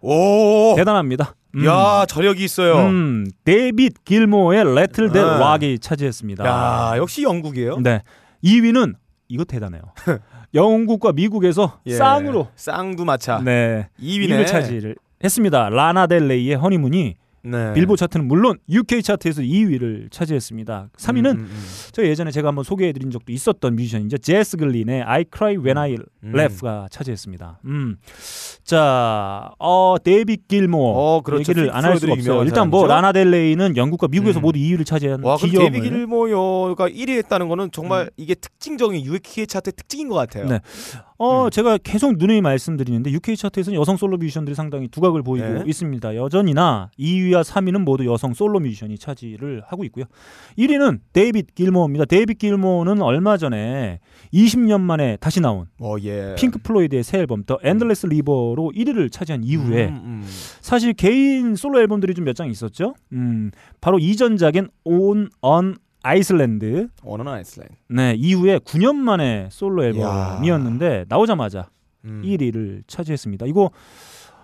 오, 0.00 0.74
대단합니다. 0.76 1.34
음. 1.56 1.64
야 1.64 2.04
저력이 2.06 2.44
있어요. 2.44 2.76
음, 2.86 3.26
데이빗 3.44 4.04
길모어의 4.04 4.60
Rattle 4.60 5.12
That 5.12 5.18
아. 5.20 5.36
Lock이 5.36 5.78
차지했습니다. 5.80 6.44
야 6.46 6.96
역시 6.96 7.22
영국이에요. 7.22 7.78
네. 7.80 8.02
2위는 8.44 8.94
이거 9.28 9.44
대단해요. 9.44 9.82
영국과 10.54 11.12
미국에서 11.12 11.80
예. 11.86 11.94
쌍으로 11.96 12.48
쌍두 12.54 13.04
마차 13.04 13.40
네. 13.44 13.88
2위네. 14.00 14.28
2위를 14.30 14.46
차지를 14.46 14.96
했습니다. 15.22 15.68
라나 15.68 16.06
델레이의 16.06 16.56
Honeymoon이 16.56 17.16
네. 17.42 17.72
빌보드 17.72 17.98
차트는 18.00 18.26
물론 18.26 18.58
UK 18.68 19.02
차트에서 19.02 19.42
2위를 19.42 20.10
차지했습니다. 20.10 20.88
3위는 20.96 21.26
음, 21.36 21.38
음, 21.50 21.64
저 21.92 22.02
예전에 22.04 22.30
제가 22.30 22.48
한번 22.48 22.64
소개해드린 22.64 23.10
적도 23.10 23.32
있었던 23.32 23.76
뮤지션이죠. 23.76 24.18
제스 24.18 24.56
글린의 24.56 25.02
I 25.02 25.24
Cry 25.32 25.56
When 25.56 25.78
I 25.78 25.96
음. 26.24 26.32
Laugh가 26.34 26.88
차지했습니다. 26.90 27.60
음. 27.64 27.96
자, 28.64 29.50
어, 29.58 29.96
데이빗 30.02 30.48
길모어 30.48 30.92
어, 31.16 31.20
그렇죠. 31.22 31.52
얘기를 31.52 31.70
안 31.74 31.84
할 31.84 31.96
수가 31.98 32.12
없어요. 32.12 32.42
일단 32.44 32.68
뭐 32.70 32.80
사람이죠. 32.82 32.94
라나 32.94 33.12
델레이는 33.12 33.76
영국과 33.76 34.08
미국에서 34.08 34.40
음. 34.40 34.42
모두 34.42 34.58
2위를 34.58 34.84
차지한 34.84 35.22
와 35.22 35.36
기염을 35.36 35.70
데이비 35.72 35.88
길모어가 35.88 36.88
1위 36.88 37.10
했다는 37.18 37.48
거는 37.48 37.70
정말 37.72 38.10
이게 38.16 38.34
특징적인 38.34 39.04
UK 39.04 39.46
차트의 39.46 39.72
특징인 39.76 40.08
것 40.08 40.16
같아요. 40.16 40.46
네. 40.46 40.60
어, 41.20 41.46
음. 41.46 41.50
제가 41.50 41.78
계속 41.78 42.16
누누이 42.16 42.40
말씀드리는데 42.40 43.10
UK 43.10 43.36
차트에서는 43.36 43.76
여성 43.78 43.96
솔로 43.96 44.16
뮤지션들이 44.18 44.54
상당히 44.54 44.86
두각을 44.86 45.24
보이고 45.24 45.46
네. 45.48 45.64
있습니다. 45.66 46.14
여전히나 46.14 46.90
2위와 46.96 47.42
3위는 47.42 47.82
모두 47.82 48.06
여성 48.06 48.34
솔로 48.34 48.60
뮤지션이 48.60 48.98
차지를 48.98 49.62
하고 49.66 49.82
있고요. 49.84 50.04
1위는 50.56 51.00
데이빗 51.12 51.56
길모어입니다. 51.56 52.04
데이빗 52.04 52.38
길모어는 52.38 53.02
얼마 53.02 53.36
전에 53.36 53.98
20년 54.32 54.80
만에 54.80 55.16
다시 55.16 55.40
나온 55.40 55.66
어 55.80 55.96
예. 56.02 56.36
핑크 56.38 56.60
플로이드의 56.62 57.02
새 57.02 57.18
앨범 57.18 57.42
The 57.42 57.58
Endless 57.64 58.06
River로 58.06 58.72
1위를 58.76 59.10
차지한 59.10 59.42
이후에 59.42 59.88
음, 59.88 59.94
음. 60.04 60.24
사실 60.60 60.92
개인 60.92 61.56
솔로 61.56 61.80
앨범들이 61.80 62.14
좀 62.14 62.24
몇 62.24 62.34
장 62.36 62.48
있었죠. 62.48 62.94
음, 63.12 63.50
바로 63.80 63.98
이전작인 63.98 64.68
On 64.84 65.30
on 65.42 65.76
아이슬란드 66.02 66.88
원은 67.02 67.28
아이슬랜드. 67.28 67.74
네 67.88 68.14
이후에 68.16 68.58
9년 68.58 68.96
만에 68.96 69.48
솔로 69.50 69.84
앨범이었는데 69.84 71.06
나오자마자 71.08 71.68
음. 72.04 72.22
1위를 72.24 72.82
차지했습니다. 72.86 73.46
이거 73.46 73.70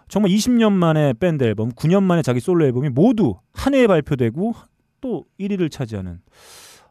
정말 0.09 0.31
20년 0.33 0.73
만에 0.73 1.13
밴드 1.15 1.45
앨범, 1.45 1.71
9년 1.71 2.03
만에 2.03 2.23
자기 2.23 2.41
솔로 2.41 2.65
앨범이 2.67 2.91
모두 2.91 3.37
한 3.53 3.75
해에 3.75 3.87
발표되고 3.87 4.55
또 5.01 5.25
1위를 5.41 5.71
차지하는 5.71 6.21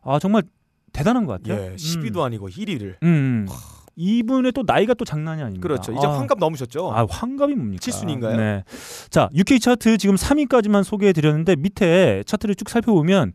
아 0.02 0.19
정말 0.19 0.43
대단한 0.91 1.26
것 1.26 1.41
같아요. 1.41 1.71
예, 1.71 1.76
10위도 1.76 2.21
아니고 2.21 2.49
1위를. 2.49 2.95
음, 3.04 3.47
음. 3.47 3.47
이분의 3.95 4.54
또 4.54 4.63
나이가 4.65 4.93
또 4.95 5.06
장난이 5.06 5.41
아닙니다. 5.41 5.62
그렇죠. 5.62 5.91
이제 5.91 6.08
아, 6.08 6.12
환갑 6.17 6.39
넘으셨죠? 6.39 6.91
아 6.93 7.06
환갑이 7.08 7.54
뭡니까? 7.54 7.80
칠순인가요? 7.80 8.38
네. 8.38 8.63
자 9.10 9.30
UK 9.34 9.60
차트 9.60 9.97
지금 9.97 10.15
3위까지만 10.15 10.84
소개해 10.84 11.13
드렸는데 11.13 11.56
밑에 11.56 12.23
차트를 12.26 12.56
쭉 12.56 12.69
살펴보면 12.69 13.34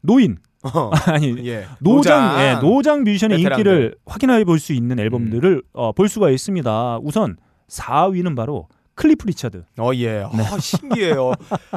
노인 0.00 0.38
어. 0.62 0.90
아니 1.06 1.46
예. 1.46 1.66
노장 1.80 2.38
예, 2.40 2.54
노장 2.60 3.02
뮤지션의 3.04 3.38
베테랑들. 3.38 3.66
인기를 3.72 3.94
확인해 4.06 4.44
볼 4.44 4.58
수 4.58 4.72
있는 4.72 4.98
앨범들을 4.98 5.62
어, 5.72 5.92
볼 5.92 6.08
수가 6.08 6.30
있습니다. 6.30 6.98
우선 7.02 7.36
4위는 7.68 8.36
바로 8.36 8.68
클리프 9.00 9.26
리차드. 9.26 9.64
어, 9.78 9.90
예. 9.94 10.24
아, 10.24 10.58
신기해요. 10.58 11.32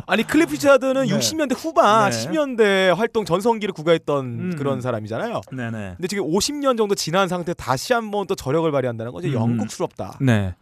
아니, 0.07 0.23
클리프 0.23 0.51
리차드는 0.53 1.05
네. 1.07 1.17
60년대 1.17 1.55
후반, 1.57 2.11
네. 2.11 2.17
70년대 2.17 2.95
활동 2.95 3.23
전성기를 3.23 3.73
구가했던 3.73 4.25
음. 4.25 4.55
그런 4.57 4.81
사람이잖아요. 4.81 5.39
네네. 5.51 5.93
근데 5.95 6.07
지금 6.07 6.25
50년 6.25 6.77
정도 6.77 6.95
지난 6.95 7.27
상태 7.29 7.53
다시 7.53 7.93
한번 7.93 8.27
또 8.27 8.35
저력을 8.35 8.69
발휘한다는 8.71 9.11
건 9.13 9.23
이제 9.23 9.29
음. 9.29 9.41
영국스럽다. 9.41 10.17
네, 10.21 10.53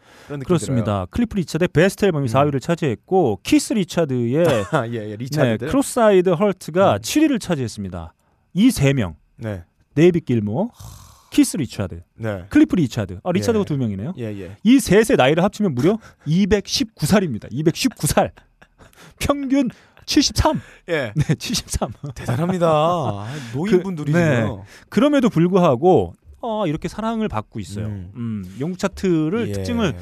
그렇습니다. 0.45 1.07
클리프 1.09 1.35
리차드의 1.37 1.69
베스트 1.69 2.05
앨범이 2.05 2.27
음. 2.27 2.31
4위를 2.31 2.61
차지했고 2.61 3.39
키스 3.41 3.73
리차드의 3.73 4.43
들어요. 4.43 4.65
아, 4.71 4.87
예, 4.87 4.93
예. 4.93 4.99
네, 5.07 5.15
리차드. 5.15 5.65
Crosseyed 5.67 6.29
Heart가 6.29 6.93
음. 6.93 6.97
7위를 6.99 7.41
차지했습니다. 7.41 8.13
이 8.53 8.69
세 8.69 8.93
명, 8.93 9.15
네. 9.37 9.63
데이빗 9.95 10.25
길모어, 10.25 10.69
키스 11.31 11.57
리차드, 11.57 12.01
네. 12.15 12.45
클리프 12.49 12.75
리차드. 12.75 13.21
아, 13.23 13.31
리차드가 13.31 13.61
예. 13.61 13.65
두 13.65 13.77
명이네요. 13.77 14.13
예, 14.17 14.25
예. 14.25 14.57
이 14.63 14.79
셋의 14.79 15.17
나이를 15.17 15.43
합치면 15.43 15.73
무려 15.73 15.97
219살입니다. 16.27 17.51
219살. 17.51 18.31
평균 19.17 19.69
73. 20.05 20.61
예. 20.89 21.13
네, 21.15 21.35
73. 21.35 21.93
대단합니다. 22.13 22.67
아, 22.69 23.33
노인분들이시네요. 23.53 24.57
네. 24.57 24.63
그럼에도 24.89 25.29
불구하고 25.29 26.13
어, 26.41 26.67
이렇게 26.67 26.87
사랑을 26.89 27.29
받고 27.29 27.59
있어요. 27.61 27.85
음. 27.85 28.11
음, 28.15 28.57
영국 28.59 28.77
차트를 28.77 29.49
예. 29.49 29.51
특징을 29.53 29.95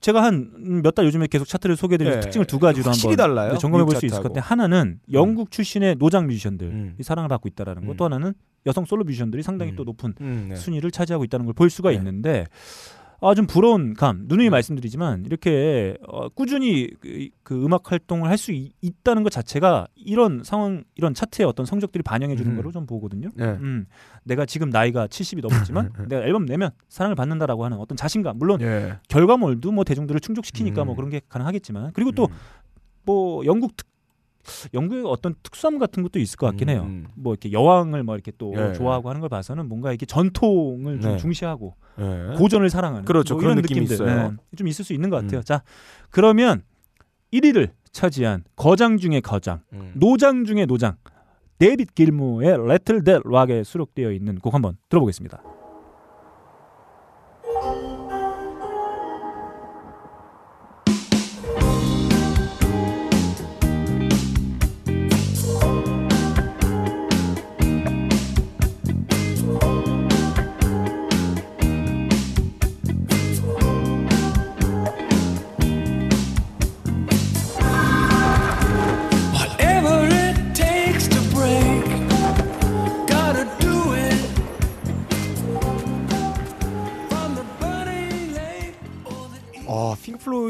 제가 0.00 0.22
한 0.22 0.50
몇 0.82 0.94
달 0.94 1.04
요즘에 1.06 1.26
계속 1.26 1.46
차트를 1.46 1.76
소개해드린 1.76 2.14
예. 2.14 2.20
특징을 2.20 2.46
두 2.46 2.58
가지로 2.58 2.90
한번 2.90 3.16
달라요. 3.16 3.52
네, 3.52 3.58
점검해 3.58 3.84
볼 3.84 3.96
수 3.96 4.06
있을 4.06 4.22
것. 4.22 4.28
같아요. 4.32 4.42
하나는 4.46 4.98
영국 5.12 5.50
출신의 5.50 5.96
노장 5.98 6.26
뮤지션들이 6.26 6.70
음. 6.70 6.96
사랑을 7.02 7.28
받고 7.28 7.48
있다라는 7.48 7.84
것, 7.86 7.92
음. 7.92 7.96
또 7.96 8.04
하나는 8.06 8.32
여성 8.66 8.84
솔로 8.84 9.04
뮤지션들이 9.04 9.42
상당히 9.42 9.72
음. 9.72 9.76
또 9.76 9.84
높은 9.84 10.14
음, 10.20 10.46
네. 10.50 10.56
순위를 10.56 10.90
차지하고 10.90 11.24
있다는 11.24 11.46
걸 11.46 11.54
볼 11.54 11.68
수가 11.70 11.90
네. 11.90 11.96
있는데 11.96 12.46
아 13.22 13.34
좀 13.34 13.46
부러운 13.46 13.94
감 13.94 14.24
누누이 14.26 14.48
음. 14.48 14.50
말씀드리지만 14.50 15.24
이렇게 15.26 15.96
어, 16.08 16.28
꾸준히 16.30 16.88
그, 17.00 17.28
그 17.42 17.64
음악 17.64 17.90
활동을 17.92 18.28
할 18.28 18.40
수 18.40 18.52
있다는 18.80 19.22
것 19.22 19.30
자체가 19.30 19.86
이런 19.94 20.42
상황 20.42 20.82
이런 20.94 21.12
차트의 21.12 21.46
어떤 21.46 21.66
성적들이 21.66 22.02
반영해 22.02 22.34
주는 22.34 22.52
음. 22.52 22.56
거로 22.56 22.72
좀 22.72 22.86
보거든요. 22.86 23.28
네. 23.34 23.44
음, 23.44 23.84
내가 24.24 24.46
지금 24.46 24.70
나이가 24.70 25.06
70이 25.06 25.42
넘었지만 25.46 25.92
내가 26.08 26.22
앨범 26.24 26.46
내면 26.46 26.70
사랑을 26.88 27.14
받는다라고 27.14 27.64
하는 27.66 27.76
어떤 27.76 27.96
자신감 27.98 28.38
물론 28.38 28.62
예. 28.62 28.96
결과물도 29.08 29.72
뭐 29.72 29.84
대중들을 29.84 30.20
충족시키니까 30.20 30.84
음. 30.84 30.86
뭐 30.86 30.96
그런 30.96 31.10
게 31.10 31.20
가능하겠지만 31.28 31.92
그리고 31.92 32.12
또 32.12 32.28
음. 32.30 32.34
뭐 33.04 33.44
영국 33.44 33.76
특 33.76 33.89
영국의 34.74 35.04
어떤 35.06 35.34
특수함 35.42 35.78
같은 35.78 36.02
것도 36.02 36.18
있을 36.18 36.36
것 36.36 36.46
같긴 36.46 36.68
해요. 36.68 36.82
음. 36.86 37.06
뭐 37.14 37.32
이렇게 37.32 37.52
여왕을 37.52 38.02
뭐 38.02 38.14
이렇게 38.14 38.32
또 38.38 38.54
예. 38.56 38.72
좋아하고 38.72 39.08
하는 39.08 39.20
걸 39.20 39.28
봐서는 39.28 39.68
뭔가 39.68 39.90
이렇게 39.90 40.06
전통을 40.06 41.00
좀 41.00 41.12
네. 41.12 41.16
중시하고 41.18 41.74
예. 41.98 42.36
고전을 42.36 42.70
사랑하는 42.70 43.04
그렇죠. 43.04 43.34
뭐 43.34 43.42
이런 43.42 43.56
느낌이 43.56 43.80
느낌들 43.80 43.94
있어요. 44.06 44.30
네, 44.30 44.36
좀 44.56 44.68
있을 44.68 44.84
수 44.84 44.92
있는 44.92 45.10
것 45.10 45.16
같아요. 45.16 45.40
음. 45.40 45.44
자 45.44 45.62
그러면 46.10 46.62
1위를 47.32 47.70
차지한 47.92 48.44
거장 48.56 48.96
중의 48.96 49.20
거장, 49.20 49.60
음. 49.72 49.92
노장 49.94 50.44
중의 50.44 50.66
노장, 50.66 50.96
데이빗 51.58 51.94
길모의 51.94 52.66
레틀 52.66 53.04
델 53.04 53.20
락에 53.24 53.64
수록되어 53.64 54.12
있는 54.12 54.38
곡 54.38 54.54
한번 54.54 54.76
들어보겠습니다. 54.88 55.42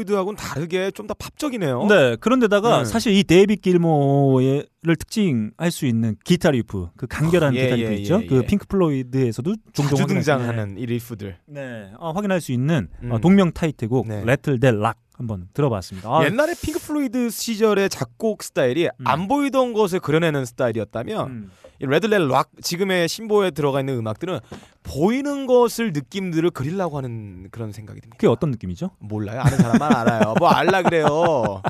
플로이드하고는 0.01 0.37
다르게 0.37 0.91
좀 0.91 1.07
더 1.11 1.15
팝적이네요. 1.15 1.87
네, 1.87 2.15
그런데다가 2.17 2.79
네. 2.79 2.85
사실 2.85 3.13
이 3.13 3.23
데이빗 3.23 3.61
길모어를 3.61 4.95
특징할 4.99 5.71
수 5.71 5.85
있는 5.85 6.15
기타 6.23 6.51
리프, 6.51 6.89
그 6.95 7.07
간결한 7.07 7.53
아, 7.53 7.55
예, 7.55 7.63
기타 7.63 7.77
예, 7.79 7.81
리프 7.81 7.93
있죠. 8.01 8.19
예, 8.21 8.27
그 8.27 8.37
예. 8.37 8.45
핑크 8.45 8.67
플로이드에서도 8.67 9.55
종종 9.73 10.05
등장하는 10.05 10.77
이 10.77 10.85
리프들. 10.85 11.37
네, 11.47 11.91
어, 11.97 12.11
확인할 12.11 12.39
수 12.39 12.51
있는 12.51 12.87
어, 13.09 13.15
음. 13.15 13.21
동명 13.21 13.51
타이틀곡 13.51 14.07
네. 14.07 14.23
Rattle 14.23 14.59
That 14.59 14.78
Lock 14.78 14.97
한번 15.21 15.47
들어봤습니다. 15.53 16.09
아, 16.09 16.25
옛날에 16.25 16.53
핑크 16.61 16.79
플로이드 16.79 17.29
시절의 17.29 17.89
작곡 17.89 18.43
스타일이 18.43 18.87
음. 18.87 19.07
안 19.07 19.27
보이던 19.27 19.73
것을 19.73 19.99
그려내는 19.99 20.45
스타일이었다면 20.45 21.27
음. 21.29 21.51
이 21.79 21.85
Rattle 21.85 22.27
That 22.27 22.38
Lock 22.38 22.49
지금의 22.61 23.07
신보에 23.07 23.51
들어가 23.51 23.79
있는 23.79 23.97
음악들은 23.97 24.39
보이는 24.83 25.45
것을 25.47 25.93
느낌들을 25.93 26.51
그리려고 26.51 26.97
하는 26.97 27.47
그런 27.51 27.71
생각이 27.71 28.01
듭니다. 28.01 28.17
그게 28.17 28.27
어떤 28.27 28.51
느낌이죠? 28.51 28.91
몰라요. 28.99 29.41
아는 29.41 29.57
사람만 29.57 29.95
알아요. 29.95 30.35
뭐 30.37 30.49
알라 30.49 30.83
그래요. 30.83 31.61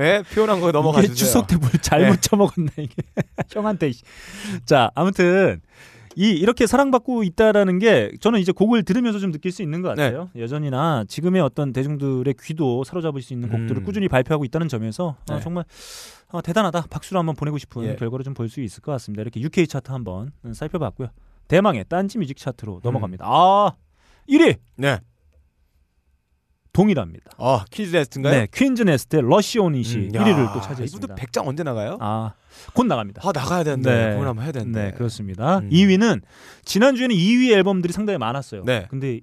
예? 0.00 0.22
표현한 0.34 0.60
거 0.60 0.72
넘어가 0.72 1.00
주세요. 1.02 1.14
추석 1.14 1.46
때뭘 1.46 1.70
잘못 1.80 2.14
네. 2.14 2.20
쳐먹었나 2.20 2.70
이게 2.78 2.94
형한테. 3.52 3.92
씨. 3.92 4.02
자 4.64 4.90
아무튼 4.94 5.60
이 6.16 6.30
이렇게 6.30 6.66
사랑받고 6.66 7.22
있다라는 7.24 7.78
게 7.78 8.10
저는 8.20 8.40
이제 8.40 8.52
곡을 8.52 8.82
들으면서 8.82 9.18
좀 9.18 9.32
느낄 9.32 9.50
수 9.52 9.62
있는 9.62 9.80
것 9.82 9.94
네. 9.94 10.04
같아요. 10.10 10.30
여전히나 10.36 11.04
지금의 11.08 11.40
어떤 11.42 11.72
대중들의 11.72 12.34
귀도 12.42 12.84
사로잡을 12.84 13.22
수 13.22 13.32
있는 13.32 13.48
곡들을 13.48 13.78
음. 13.82 13.84
꾸준히 13.84 14.08
발표하고 14.08 14.44
있다는 14.44 14.68
점에서 14.68 15.16
어, 15.30 15.34
네. 15.34 15.40
정말 15.40 15.64
어, 16.30 16.40
대단하다. 16.42 16.86
박수를 16.90 17.18
한번 17.18 17.34
보내고 17.34 17.58
싶은 17.58 17.84
예. 17.84 17.96
결과를 17.96 18.24
좀 18.24 18.34
볼 18.34 18.48
수 18.48 18.60
있을 18.60 18.80
것 18.82 18.92
같습니다. 18.92 19.22
이렇게 19.22 19.40
UK 19.40 19.66
차트 19.66 19.90
한번 19.92 20.32
음, 20.44 20.52
살펴봤고요. 20.52 21.08
대망의 21.48 21.84
딴지 21.88 22.18
뮤직 22.18 22.36
차트로 22.36 22.80
넘어갑니다. 22.82 23.24
아 23.26 23.72
1위 24.28 24.56
네. 24.76 24.98
동일합니다. 26.72 27.32
아, 27.38 27.64
퀸즈 27.70 27.94
네스트인가요? 27.94 28.32
네, 28.34 28.46
퀸즈 28.52 28.82
네스트의 28.82 29.22
Rush 29.26 29.58
On 29.58 29.77
It이 29.77 30.06
음, 30.06 30.08
1위를 30.12 30.46
야, 30.46 30.52
또 30.54 30.60
차지했습니다. 30.60 31.14
이분들 31.14 31.14
100장 31.16 31.46
언제 31.46 31.62
나가요? 31.62 31.98
아, 32.00 32.32
곧 32.72 32.84
나갑니다. 32.86 33.20
아, 33.26 33.32
나가야 33.34 33.62
되는데. 33.64 33.90
네. 33.90 34.10
그걸 34.12 34.28
한번 34.28 34.44
해야 34.44 34.52
되는데. 34.52 34.84
네, 34.84 34.90
그렇습니다. 34.92 35.58
음. 35.58 35.68
2위는 35.70 36.22
지난주에는 36.64 37.14
2위 37.14 37.52
앨범들이 37.52 37.92
상당히 37.92 38.18
많았어요. 38.18 38.64
네. 38.64 38.86
근데 38.88 39.20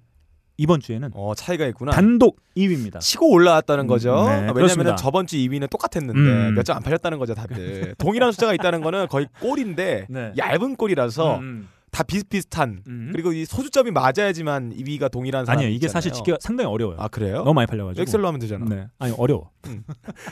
이번 0.58 0.82
주에는 0.82 1.10
어, 1.14 1.34
차이가 1.36 1.66
있구나. 1.68 1.92
단독 1.92 2.38
2위입니다. 2.58 3.00
치고 3.00 3.32
올라왔다는 3.32 3.88
거죠. 3.88 4.14
음, 4.28 4.48
네, 4.48 4.52
왜냐하면. 4.54 4.98
저번 4.98 5.26
주 5.26 5.38
2위는 5.38 5.70
똑같았는데 5.70 6.20
음. 6.20 6.54
몇장 6.56 6.76
안 6.76 6.84
팔렸다는 6.84 7.18
거죠, 7.18 7.34
다들. 7.34 7.96
동일한 7.98 8.32
숫자가 8.34 8.54
있다는 8.54 8.82
거는 8.82 9.08
거의 9.08 9.28
꼴인데 9.40 10.08
네. 10.10 10.34
얇은 10.38 10.76
꼴이라서 10.76 11.38
음, 11.40 11.70
다 11.92 12.04
비슷비슷한. 12.04 12.84
음. 12.88 13.10
그리고 13.12 13.34
이 13.34 13.46
소주점이 13.46 13.92
맞아야지만 13.92 14.74
2위가 14.76 15.12
동일한 15.12 15.46
사람이 15.46 15.66
아니요, 15.66 15.76
이게 15.76 15.88
사실 15.88 16.10
있잖아요. 16.10 16.18
짓기가 16.24 16.38
상당히 16.42 16.70
어려워요. 16.70 16.98
아, 17.00 17.08
그래요? 17.08 17.38
너무 17.38 17.54
많이 17.54 17.68
팔려가지고. 17.68 18.02
엑셀로 18.02 18.28
하면 18.28 18.40
되잖아. 18.40 18.66
네, 18.68 18.88
아니 19.00 19.14
어려워. 19.18 19.50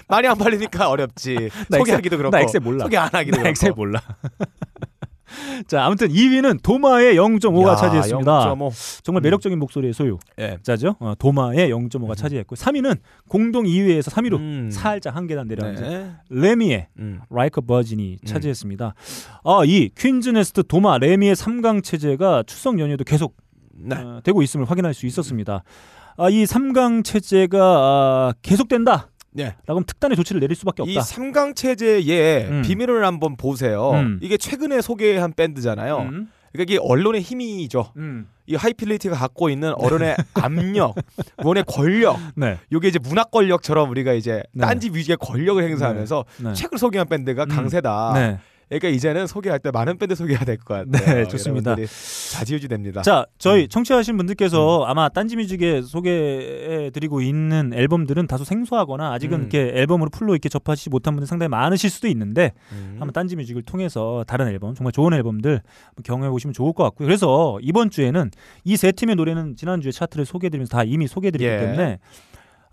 많이 0.07 0.27
안 0.27 0.37
팔리니까 0.37 0.89
어렵지. 0.89 1.35
나 1.69 1.77
소개하기도 1.79 2.15
엑셀- 2.15 2.17
그렇고. 2.17 2.35
나 2.37 2.41
엑셀 2.41 2.61
몰라. 2.61 2.85
소개 2.85 2.97
안 2.97 3.09
하기도 3.11 3.37
나 3.37 3.43
그렇고. 3.43 3.49
엑셀 3.49 3.71
몰라. 3.73 4.01
자, 5.67 5.85
아무튼 5.85 6.09
2위는 6.09 6.61
도마의 6.63 7.15
0.5가 7.15 7.69
야, 7.69 7.75
차지했습니다. 7.75 8.55
0.5. 8.55 9.03
정말 9.03 9.21
음. 9.21 9.23
매력적인 9.23 9.59
목소리의 9.59 9.93
소유. 9.93 10.17
예. 10.39 10.57
자죠? 10.63 10.95
어, 10.99 11.13
도마의 11.17 11.69
0.5가 11.69 12.15
차지했고 12.15 12.55
3위는 12.55 12.97
공동 13.27 13.65
2위에서 13.65 14.11
3위로 14.11 14.37
음. 14.37 14.69
살짝 14.71 15.15
한 15.15 15.27
계단 15.27 15.47
내려앉은 15.47 15.89
네. 15.89 16.11
레미의 16.29 16.87
음. 16.99 17.19
Like 17.29 17.61
a 17.61 17.68
Virgin이 17.68 18.17
음. 18.21 18.25
차지했습니다. 18.25 18.93
아, 19.43 19.61
이 19.65 19.89
퀸즈 19.97 20.29
네스트 20.29 20.63
도마 20.63 20.97
레미의 20.99 21.35
3강 21.35 21.83
체제가 21.83 22.43
추석 22.47 22.79
연휴에도 22.79 23.03
계속 23.03 23.35
네. 23.73 23.95
어, 23.95 24.21
되고 24.23 24.41
있음을 24.41 24.69
확인할 24.69 24.93
수 24.93 25.05
있었습니다. 25.05 25.63
아, 26.17 26.29
이 26.29 26.45
3강 26.45 27.03
체제가 27.03 27.59
아, 27.61 28.33
계속된다. 28.41 29.09
네. 29.37 29.55
라고 29.67 29.81
특단의 29.83 30.15
조치를 30.17 30.41
내릴 30.41 30.55
수밖에 30.55 30.83
이 30.83 30.97
없다. 30.97 31.01
삼강 31.01 31.53
체제의 31.53 32.45
음. 32.45 32.61
비밀을 32.63 33.05
한번 33.05 33.37
보세요. 33.37 33.91
음. 33.91 34.19
이게 34.21 34.35
최근에 34.35 34.81
소개한 34.81 35.31
밴드잖아요. 35.31 35.99
음. 35.99 36.29
그러니까 36.51 36.73
이게 36.73 36.79
언론의 36.81 37.21
힘이죠. 37.21 37.91
음. 37.97 38.27
이 38.47 38.55
하이 38.55 38.68
피델리티가 38.68 39.15
갖고 39.15 39.49
있는 39.49 39.73
언론의 39.73 40.15
압력, 40.33 40.95
원의 41.43 41.65
권력, 41.67 42.17
네. 42.35 42.57
이게 42.71 42.87
이제 42.87 42.97
문학 42.97 43.29
권력처럼 43.29 43.89
우리가 43.91 44.13
이제 44.13 44.41
네. 44.53 44.65
딴지 44.65 44.89
뮤직의 44.89 45.17
권력을 45.17 45.61
행사하면서 45.61 46.25
네. 46.43 46.53
책을 46.53 46.79
소개한 46.79 47.07
밴드가 47.07 47.43
음. 47.43 47.49
강세다. 47.49 48.39
네. 48.69 48.79
그러니까 48.79 48.95
이제는 48.95 49.27
소개할 49.27 49.59
때 49.59 49.71
많은 49.71 49.97
밴드 49.97 50.13
소개해야 50.15 50.43
될 50.43 50.57
것 50.57 50.73
같아요. 50.91 51.15
네, 51.15 51.27
좋습니다. 51.27 51.75
자지우지 52.33 52.67
됩니다. 52.67 53.01
자, 53.01 53.25
저희 53.37 53.63
음. 53.63 53.67
청취하신 53.69 54.17
분들께서 54.17 54.83
아마 54.85 55.07
딴지뮤직에 55.09 55.81
소개해드리고 55.83 57.21
있는 57.21 57.71
앨범들은 57.73 58.27
다소 58.27 58.43
생소하거나 58.43 59.13
아직은 59.13 59.37
음. 59.37 59.41
이렇게 59.43 59.71
앨범으로 59.79 60.09
풀로 60.09 60.33
이렇게 60.33 60.49
접하시지 60.49 60.89
못한 60.89 61.13
분들 61.15 61.27
상당히 61.27 61.49
많으실 61.49 61.89
수도 61.89 62.07
있는데 62.07 62.51
음. 62.71 62.95
한번 62.99 63.13
딴지뮤직을 63.13 63.61
통해서 63.63 64.23
다른 64.27 64.47
앨범 64.47 64.73
정말 64.75 64.91
좋은 64.91 65.13
앨범들 65.13 65.61
경험해 66.03 66.29
보시면 66.29 66.53
좋을 66.53 66.73
것 66.73 66.83
같고요. 66.83 67.07
그래서 67.07 67.57
이번 67.61 67.89
주에는 67.89 68.31
이 68.65 68.77
세 68.77 68.91
팀의 68.91 69.15
노래는 69.15 69.55
지난 69.55 69.81
주에 69.81 69.91
차트를 69.91 70.25
소개해드리면서 70.25 70.69
다 70.77 70.83
이미 70.83 71.07
소개해드렸기 71.07 71.45
예. 71.47 71.59
때문에 71.59 71.99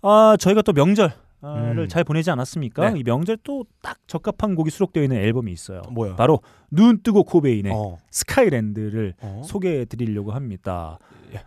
아 0.03 0.35
저희가 0.39 0.61
또 0.61 0.71
명절 0.71 1.11
을 1.45 1.77
음. 1.79 1.87
잘 1.87 2.03
보내지 2.03 2.31
않았습니까? 2.31 2.89
네. 2.91 2.99
이 2.99 3.03
명절 3.03 3.37
또 3.43 3.63
딱 3.81 3.99
적합한 4.07 4.55
곡이 4.55 4.71
수록되어 4.71 5.03
있는 5.03 5.17
앨범이 5.17 5.51
있어요. 5.51 5.83
뭐요? 5.91 6.15
바로 6.15 6.39
눈 6.71 7.03
뜨고 7.03 7.23
코베인의 7.23 7.71
어. 7.71 7.97
Skyland를 8.09 9.13
어? 9.21 9.41
소개해 9.45 9.85
드리려고 9.85 10.31
합니다. 10.31 10.97
예. 11.33 11.41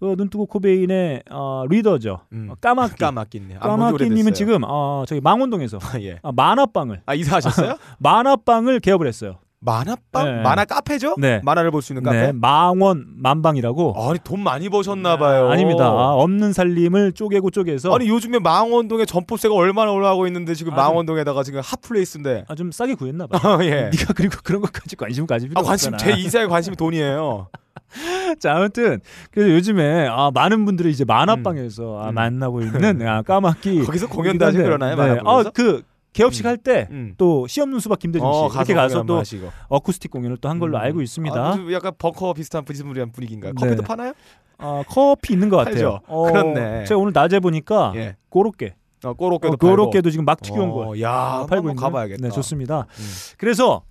그 0.00 0.14
눈뜨고 0.18 0.46
코베인의 0.46 1.22
어, 1.30 1.64
리더죠. 1.68 2.20
음. 2.32 2.48
어, 2.50 2.54
까마귀. 2.60 2.96
까마귀네. 2.96 3.54
까마귀님은 3.60 4.34
지금 4.34 4.62
어, 4.64 5.04
저기 5.06 5.20
망원동에서 5.20 5.78
예. 6.02 6.18
아, 6.22 6.32
만화방을 6.32 7.02
아 7.06 7.14
이사하셨어요? 7.14 7.76
만화방을 7.98 8.80
개업을 8.80 9.06
했어요. 9.06 9.38
만화방? 9.64 10.24
네. 10.36 10.42
만화 10.42 10.64
카페죠? 10.64 11.14
네. 11.18 11.40
만화를 11.42 11.70
볼 11.70 11.80
수 11.82 11.92
있는 11.92 12.02
카페? 12.02 12.26
네, 12.26 12.32
망원 12.32 13.06
만방이라고. 13.16 13.94
아니 14.10 14.18
돈 14.22 14.40
많이 14.42 14.68
버셨나 14.68 15.16
봐요. 15.18 15.48
아, 15.50 15.56
닙니다 15.56 15.90
없는 15.90 16.52
살림을 16.52 17.12
쪼개고 17.12 17.50
쪼개서 17.50 17.94
아니 17.94 18.08
요즘에 18.08 18.38
망원동에 18.38 19.04
점포세가 19.06 19.54
얼마나 19.54 19.90
올라가고 19.92 20.26
있는데 20.26 20.54
지금 20.54 20.72
아, 20.72 20.76
좀- 20.76 20.84
망원동에다가 20.84 21.42
지금 21.42 21.60
hot 21.64 21.82
place인데. 21.82 22.44
아, 22.48 22.54
좀 22.54 22.70
싸게 22.72 22.94
구했나 22.94 23.26
봐. 23.26 23.38
아, 23.42 23.58
예. 23.64 23.90
네가 23.96 24.12
그리고 24.14 24.36
그런 24.44 24.60
것까지 24.62 24.96
관심 24.96 25.26
가질 25.26 25.48
필요 25.48 25.60
아 25.60 25.62
관심 25.62 25.94
없잖아. 25.94 26.12
제 26.14 26.18
이사의 26.20 26.48
관심이 26.48 26.76
돈이에요. 26.76 27.48
자, 28.40 28.56
아무튼 28.56 29.00
그래서 29.30 29.50
요즘에 29.52 30.08
아, 30.10 30.30
많은 30.32 30.64
분들이 30.64 30.90
이제 30.90 31.04
만화방에서 31.04 32.00
아, 32.02 32.08
음. 32.10 32.14
만나고 32.14 32.60
있는 32.62 33.06
아, 33.06 33.22
까마귀 33.22 33.82
거기서 33.86 34.08
공연도 34.08 34.44
하시고 34.46 34.62
그러나요? 34.62 34.96
네. 34.96 35.02
만화방에서? 35.02 35.48
아, 35.48 35.50
그 35.54 35.82
개업식 36.14 36.46
음. 36.46 36.48
할때 36.48 36.88
음. 36.90 37.14
또 37.18 37.46
시없는 37.46 37.78
수박 37.80 37.98
김대중 37.98 38.26
씨 38.32 38.38
어, 38.38 38.48
이렇게 38.54 38.72
가서 38.72 39.02
또 39.02 39.18
하시고. 39.18 39.50
어쿠스틱 39.68 40.10
공연을 40.10 40.38
또 40.38 40.48
한 40.48 40.58
걸로 40.58 40.78
음. 40.78 40.80
알고 40.80 41.02
있습니다. 41.02 41.36
아, 41.38 41.58
약간 41.72 41.92
벙커 41.98 42.32
비슷한 42.32 42.64
비스무리한 42.64 43.12
분위기인가요? 43.12 43.52
네. 43.52 43.60
커피도 43.60 43.82
파나요? 43.82 44.12
아, 44.56 44.82
커피 44.88 45.34
있는 45.34 45.48
것 45.50 45.56
같아요. 45.58 46.00
어, 46.06 46.24
그렇네. 46.26 46.84
제가 46.84 46.98
오늘 46.98 47.12
낮에 47.12 47.40
보니까 47.40 47.92
예. 47.96 48.16
고로케, 48.30 48.74
어, 49.04 49.12
꼬로케도 49.14 49.54
어, 49.54 49.56
고로케도 49.56 50.10
지금 50.10 50.24
막 50.24 50.40
튀겨온 50.40 50.70
어, 50.70 50.72
거예요. 50.72 51.04
야, 51.04 51.10
아, 51.12 51.46
팔고 51.46 51.68
있는. 51.68 51.76
가봐야겠다. 51.76 52.22
네, 52.22 52.30
좋습니다. 52.32 52.86
음. 52.88 53.04
그래서 53.36 53.82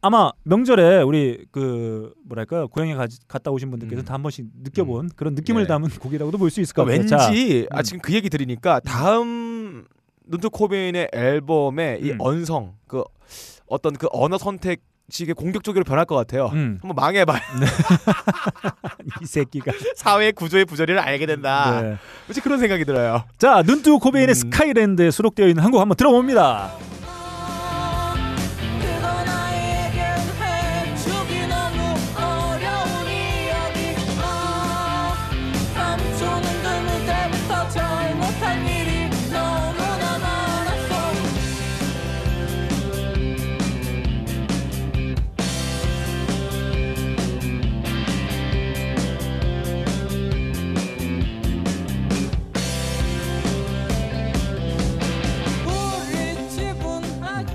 아마 0.00 0.32
명절에 0.42 1.02
우리 1.02 1.46
그 1.52 2.12
뭐랄까요 2.26 2.66
고향에 2.66 2.96
가, 2.96 3.06
갔다 3.28 3.52
오신 3.52 3.70
분들께서 3.70 4.02
음. 4.02 4.04
다한 4.04 4.20
번씩 4.22 4.46
느껴본 4.64 5.10
그런 5.14 5.34
느낌을 5.36 5.62
네. 5.62 5.68
담은 5.68 5.88
곡이라고도 6.00 6.38
볼 6.38 6.50
수 6.50 6.60
있을 6.60 6.74
것 6.74 6.84
같아요. 6.84 7.06
자, 7.06 7.28
왠지 7.28 7.68
아 7.70 7.78
음. 7.78 7.82
지금 7.84 8.00
그 8.00 8.12
얘기 8.12 8.28
들으니까 8.28 8.80
다음 8.80 9.84
눈트 10.26 10.48
코베인의 10.50 11.08
앨범의 11.12 12.00
이 12.02 12.10
음. 12.12 12.16
언성 12.20 12.74
그 12.86 13.02
어떤 13.66 13.94
그 13.94 14.08
언어 14.12 14.38
선택 14.38 14.80
식의 15.10 15.34
공격적으로 15.34 15.84
변할 15.84 16.04
것 16.06 16.14
같아요. 16.14 16.46
음, 16.54 16.78
한번 16.80 16.94
망해봐요. 16.94 17.38
이 19.20 19.26
새끼가. 19.26 19.72
사회 19.96 20.32
구조의 20.32 20.64
부조리를 20.64 20.98
알게 20.98 21.26
된다. 21.26 21.80
네. 21.82 21.96
왠지 22.28 22.40
그런 22.40 22.58
생각이 22.58 22.84
들어요. 22.84 23.24
자, 23.36 23.62
눈뜨고 23.66 23.98
코베인의 23.98 24.32
음. 24.32 24.34
스카이랜드에 24.34 25.10
수록되어 25.10 25.48
있는 25.48 25.62
한 25.62 25.70
곡 25.72 25.80
한번 25.80 25.96
들어봅니다. 25.96 26.72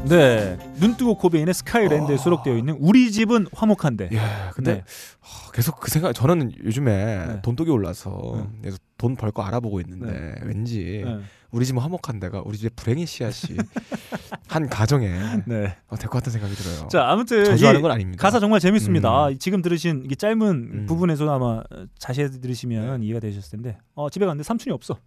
네, 0.10 0.58
눈뜨고 0.80 1.16
코베인의 1.16 1.54
스카이랜드에 1.54 2.16
어. 2.16 2.18
수록되어 2.18 2.58
있는 2.58 2.78
우리 2.80 3.12
집은 3.12 3.48
화목한데. 3.54 4.10
예, 4.12 4.20
근데 4.54 4.76
네. 4.76 4.80
어, 4.80 5.52
계속 5.52 5.80
그 5.80 5.90
생각 5.90 6.14
저는 6.14 6.52
요즘에 6.64 7.28
네. 7.28 7.42
돈독이 7.42 7.70
올라서 7.70 8.34
네. 8.36 8.58
그래서 8.62 8.78
돈벌 8.98 9.32
거 9.32 9.44
알아보고 9.44 9.80
있는데 9.82 10.36
왠지 10.44 11.04
네. 11.06 11.20
우리 11.52 11.66
집은 11.66 11.82
화목한 11.82 12.20
데가 12.20 12.42
우리 12.46 12.58
집의 12.58 12.72
불행의 12.76 13.06
씨앗이 13.06 13.58
한 14.48 14.70
가정에 14.70 15.08
네. 15.46 15.76
어, 15.88 15.96
될것 15.96 16.12
같은 16.12 16.32
생각이 16.32 16.54
들어요. 16.56 16.88
자, 16.90 17.08
아무튼 17.10 17.46
저주하는 17.46 17.80
이건 17.80 17.92
아닙니다. 17.92 18.22
가사 18.22 18.40
정말 18.40 18.60
재밌습니다. 18.60 19.10
음. 19.10 19.16
아, 19.16 19.34
지금 19.38 19.62
들으신 19.62 20.08
이 20.10 20.16
짧은 20.16 20.42
음. 20.42 20.86
부분에서 20.88 21.30
아마 21.30 21.64
자세히 21.98 22.30
들으시면 22.30 23.04
이해가 23.04 23.20
되셨을 23.20 23.52
텐데. 23.52 23.78
어, 23.96 24.10
집에 24.10 24.26
갔는데 24.26 24.44
삼촌이 24.44 24.74
없어. 24.74 24.98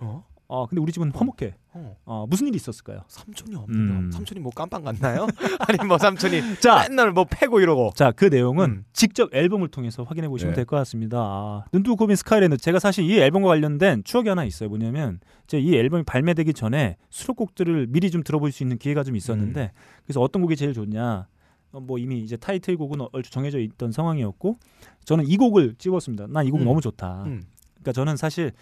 어? 0.00 0.24
어, 0.50 0.66
근데 0.66 0.80
우리 0.80 0.92
집은 0.92 1.12
화목해. 1.14 1.54
어. 1.74 1.96
어, 2.06 2.26
무슨 2.26 2.46
일이 2.46 2.56
있었을까요? 2.56 3.02
삼촌이 3.06 3.54
없는데 3.54 3.92
음. 3.92 4.10
삼촌이 4.10 4.40
뭐 4.40 4.50
깜빵 4.50 4.82
갔나요? 4.82 5.26
아니 5.60 5.86
뭐 5.86 5.98
삼촌이 5.98 6.58
자, 6.60 6.86
맨날 6.88 7.12
뭐 7.12 7.24
패고 7.24 7.60
이러고 7.60 7.92
자, 7.94 8.12
그 8.12 8.24
내용은 8.24 8.70
음. 8.70 8.84
직접 8.94 9.32
앨범을 9.34 9.68
통해서 9.68 10.04
확인해 10.04 10.26
보시면 10.26 10.54
네. 10.54 10.56
될것 10.56 10.78
같습니다. 10.80 11.18
아, 11.18 11.64
눈뜨고 11.74 11.96
고빈 11.96 12.16
스카이랜드 12.16 12.56
제가 12.56 12.78
사실 12.78 13.04
이 13.04 13.18
앨범과 13.18 13.48
관련된 13.48 14.04
추억이 14.04 14.30
하나 14.30 14.44
있어요. 14.44 14.70
뭐냐면 14.70 15.20
제가 15.48 15.62
이 15.62 15.76
앨범이 15.76 16.04
발매되기 16.04 16.54
전에 16.54 16.96
수록곡들을 17.10 17.88
미리 17.90 18.10
좀 18.10 18.22
들어볼 18.22 18.50
수 18.50 18.62
있는 18.62 18.78
기회가 18.78 19.04
좀 19.04 19.16
있었는데 19.16 19.60
음. 19.60 20.00
그래서 20.06 20.22
어떤 20.22 20.40
곡이 20.40 20.56
제일 20.56 20.72
좋냐? 20.72 21.26
어, 21.72 21.80
뭐 21.80 21.98
이미 21.98 22.20
이제 22.20 22.38
타이틀곡은 22.38 23.08
얼추 23.12 23.30
정해져 23.30 23.58
있던 23.58 23.92
상황이었고 23.92 24.58
저는 25.04 25.26
이 25.26 25.36
곡을 25.36 25.74
찍었습니다. 25.76 26.28
난 26.30 26.46
이곡 26.46 26.60
음. 26.60 26.64
너무 26.64 26.80
좋다. 26.80 27.24
음. 27.26 27.42
그러니까 27.74 27.92
저는 27.92 28.16
사실 28.16 28.52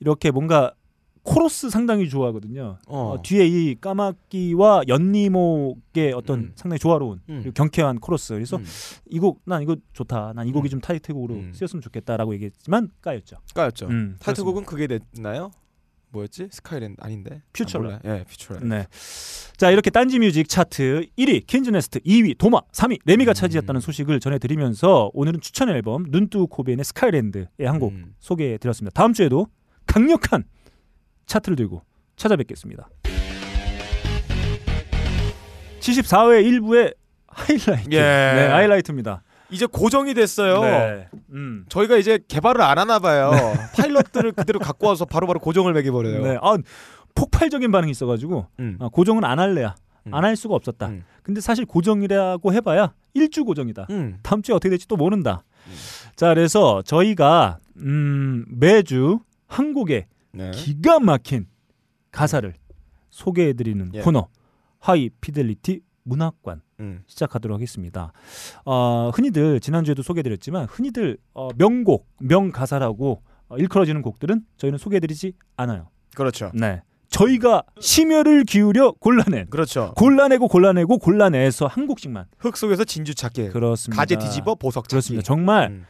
이렇게 0.00 0.32
뭔가 0.32 0.74
코러스 1.24 1.70
상당히 1.70 2.08
좋아하거든요. 2.08 2.78
어. 2.88 2.98
어, 3.12 3.22
뒤에 3.22 3.46
이 3.46 3.74
까마귀와 3.80 4.82
연리목의 4.88 6.12
어떤 6.14 6.38
음. 6.40 6.52
상당히 6.56 6.78
조화로운 6.78 7.20
음. 7.28 7.52
경쾌한 7.54 8.00
코러스. 8.00 8.34
그래서 8.34 8.56
음. 8.56 8.64
이곡 9.10 9.42
난 9.44 9.62
이거 9.62 9.76
좋다. 9.92 10.32
난 10.34 10.46
이 10.48 10.52
곡이 10.52 10.68
음. 10.68 10.70
좀 10.70 10.80
타이틀곡으로 10.80 11.34
음. 11.34 11.52
쓰였으면 11.54 11.80
좋겠다라고 11.82 12.34
얘기했지만 12.34 12.90
까였죠. 13.00 13.36
까였죠. 13.54 13.86
음, 13.86 14.16
타이틀곡은 14.20 14.64
그게 14.64 14.86
됐나요? 14.88 15.52
뭐였지? 16.10 16.48
Skyland 16.50 17.00
아닌데. 17.00 17.40
퓨처라. 17.54 17.94
아. 17.94 18.00
예, 18.04 18.24
퓨처라. 18.24 18.60
네. 18.60 18.86
자 19.56 19.70
이렇게 19.70 19.88
딴지 19.90 20.18
뮤직 20.18 20.46
차트 20.48 21.06
1위 21.16 21.46
퀸즈네스트, 21.46 22.00
2위 22.00 22.36
도마, 22.36 22.60
3위 22.72 22.98
레미가 23.06 23.32
음. 23.32 23.34
차지했다는 23.34 23.80
소식을 23.80 24.20
전해 24.20 24.38
드리면서 24.38 25.10
오늘은 25.14 25.40
추천 25.40 25.68
앨범 25.70 26.04
눈뜨고 26.08 26.46
코베인의 26.50 26.84
Skyland의 26.84 27.46
한곡 27.60 27.92
음. 27.92 28.14
소개해 28.18 28.58
드렸습니다. 28.58 28.92
다음 28.94 29.12
주에도 29.14 29.46
강력한 29.86 30.44
차트를 31.26 31.56
들고 31.56 31.82
찾아뵙겠습니다. 32.16 32.88
74회 35.80 36.44
1부의 36.44 36.94
하이라이트. 37.26 37.88
예. 37.92 38.00
네, 38.00 38.46
하이라이트입니다. 38.48 39.22
이제 39.50 39.66
고정이 39.66 40.14
됐어요. 40.14 40.62
네. 40.62 41.08
음. 41.32 41.64
저희가 41.68 41.96
이제 41.96 42.18
개발을 42.26 42.62
안 42.62 42.78
하나 42.78 42.98
봐요. 42.98 43.32
파일럿들을 43.76 44.32
그대로 44.32 44.58
갖고 44.58 44.86
와서 44.86 45.04
바로 45.04 45.26
바로 45.26 45.40
고정을 45.40 45.72
매겨 45.74 45.92
버려요. 45.92 46.22
네. 46.22 46.38
아, 46.40 46.56
폭발적인 47.14 47.70
반응이 47.70 47.90
있어가지고 47.90 48.46
음. 48.60 48.78
아, 48.80 48.88
고정은 48.88 49.24
안 49.24 49.38
할래야. 49.38 49.74
음. 50.06 50.14
안할 50.14 50.36
수가 50.36 50.54
없었다. 50.54 50.88
음. 50.88 51.04
근데 51.22 51.40
사실 51.40 51.66
고정이라고 51.66 52.52
해봐야 52.54 52.94
일주 53.14 53.44
고정이다. 53.44 53.86
음. 53.90 54.18
다음 54.22 54.42
주에 54.42 54.54
어떻게 54.54 54.70
될지 54.70 54.88
또 54.88 54.96
모른다. 54.96 55.44
자, 56.16 56.28
그래서 56.28 56.82
저희가 56.82 57.58
음, 57.76 58.44
매주 58.48 59.20
한 59.46 59.74
곡의 59.74 60.06
네. 60.32 60.50
기가 60.52 60.98
막힌 60.98 61.46
가사를 62.10 62.54
소개해드리는 63.10 63.92
예. 63.94 64.00
코너 64.00 64.28
하이 64.78 65.10
피델리티 65.20 65.82
문학관 66.04 66.62
음. 66.80 67.02
시작하도록 67.06 67.54
하겠습니다. 67.54 68.12
어, 68.64 69.10
흔히들 69.14 69.60
지난주에도 69.60 70.02
소개해드렸지만 70.02 70.66
흔히들 70.66 71.18
어, 71.34 71.48
명곡, 71.56 72.08
명가사라고 72.20 73.22
어, 73.48 73.56
일컬어지는 73.56 74.02
곡들은 74.02 74.44
저희는 74.56 74.78
소개해드리지 74.78 75.34
않아요. 75.56 75.90
그렇죠. 76.16 76.50
네, 76.54 76.82
저희가 77.08 77.62
심혈을 77.78 78.44
기울여 78.44 78.92
골라낸 78.98 79.48
그렇죠. 79.50 79.92
골라내고 79.96 80.48
골라내고 80.48 80.98
골라내서 80.98 81.66
한 81.66 81.86
곡씩만 81.86 82.26
흙 82.38 82.56
속에서 82.56 82.84
진주 82.84 83.14
찾기. 83.14 83.50
그렇습니다. 83.50 84.00
가재 84.00 84.16
뒤집어 84.16 84.54
보석 84.54 84.88
찾기. 84.88 84.94
그렇습니다. 84.94 85.22
정말 85.22 85.70
음. 85.70 85.86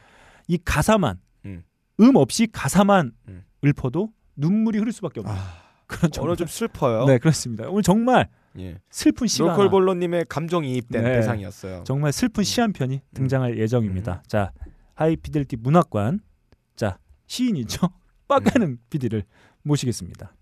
이 0.48 0.59
가사만 0.62 1.18
음. 1.46 1.62
음, 2.00 2.16
없이 2.16 2.48
가사만 2.52 3.12
음. 3.28 3.44
읊어도 3.64 4.11
눈물이 4.42 4.78
흐를 4.78 4.92
수밖에 4.92 5.20
없는 5.20 5.35
아, 5.35 5.38
그런 5.87 6.11
정말 6.11 6.37
좀 6.37 6.46
슬퍼요. 6.46 7.05
네 7.07 7.18
그렇습니다. 7.18 7.68
오늘 7.68 7.83
정말 7.83 8.28
예. 8.59 8.78
슬픈 8.90 9.26
시가 9.26 9.48
로컬볼로님의 9.50 10.26
감정이입된 10.28 11.02
네. 11.05 11.12
대상이었어요. 11.16 11.85
정말 11.85 12.12
슬픈 12.12 12.44
시 12.44 12.61
한 12.61 12.72
편이 12.72 12.96
음. 12.96 13.00
등장할 13.14 13.59
예정입니다. 13.59 14.22
자 14.26 14.52
하이피델티 14.94 15.57
문학관 15.57 16.20
자 16.76 16.98
시인이죠 17.26 17.88
빡가는 18.28 18.66
음. 18.66 18.78
PD를 18.90 19.24
모시겠습니다. 19.62 20.35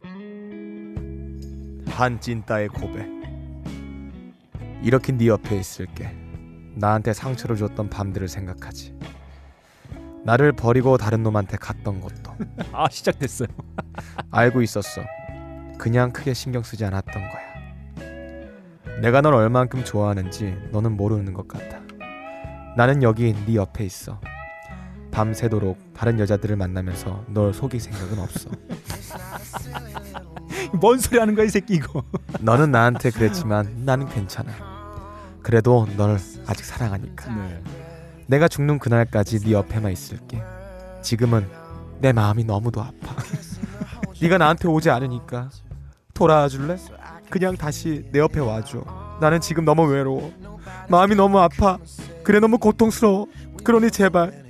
한 1.87 2.21
찐따의 2.21 2.69
고백. 2.69 3.07
이렇게 4.83 5.13
네 5.13 5.27
옆에 5.27 5.57
있을게. 5.59 6.09
나한테 6.75 7.13
상처를 7.13 7.57
줬던 7.57 7.91
밤들을 7.91 8.27
생각하지. 8.29 8.95
나를 10.25 10.53
버리고 10.53 10.97
다른 10.97 11.23
놈한테 11.23 11.57
갔던 11.57 12.01
것도 12.01 12.37
아 12.73 12.89
시작됐어요. 12.91 13.49
알고 14.31 14.63
있었어. 14.63 15.03
그냥 15.79 16.13
크게 16.13 16.35
신경 16.35 16.63
쓰지 16.63 16.85
않았던 16.85 17.13
거야. 17.15 17.51
내가 19.01 19.23
널 19.23 19.35
얼만큼 19.35 19.85
좋아하는지 19.85 20.57
너는 20.73 20.97
모르는 20.97 21.33
것 21.33 21.49
같아. 21.49 21.81
나는 22.77 23.03
여기 23.03 23.35
네 23.47 23.55
옆에 23.55 23.85
있어. 23.85 24.21
밤새도록 25.11 25.95
다른 25.95 26.21
여자들을 26.21 26.55
만나면서 26.57 27.25
널 27.29 27.53
속일 27.53 27.81
생각은 27.81 28.19
없어. 28.19 28.51
뭔 30.81 30.99
소리 30.99 31.19
하는 31.19 31.35
거야 31.35 31.47
이 31.47 31.49
새끼 31.49 31.75
이거. 31.75 32.05
너는 32.41 32.71
나한테 32.71 33.11
그랬지만 33.11 33.85
나는 33.85 34.07
괜찮아. 34.09 34.53
그래도 35.43 35.87
널 35.97 36.19
아직 36.47 36.65
사랑하니까. 36.65 37.35
네. 37.35 37.63
내가 38.31 38.47
죽는 38.47 38.79
그날까지 38.79 39.41
네 39.41 39.53
옆에만 39.53 39.91
있을게. 39.91 40.41
지금은 41.03 41.49
내 41.99 42.13
마음이 42.13 42.45
너무도 42.45 42.81
아파. 42.81 43.17
네가 44.23 44.39
나한테 44.39 44.69
오지 44.69 44.89
않으니까 44.89 45.51
돌아와 46.15 46.47
줄래? 46.47 46.77
그냥 47.29 47.57
다시 47.57 48.05
내 48.13 48.21
옆에 48.21 48.39
와줘. 48.39 49.19
나는 49.21 49.41
지금 49.41 49.65
너무 49.65 49.83
외로워. 49.83 50.33
마음이 50.89 51.17
너무 51.17 51.41
아파. 51.41 51.79
그래 52.23 52.39
너무 52.39 52.59
고통스러워. 52.59 53.27
그러니 53.65 53.91
제발 53.91 54.45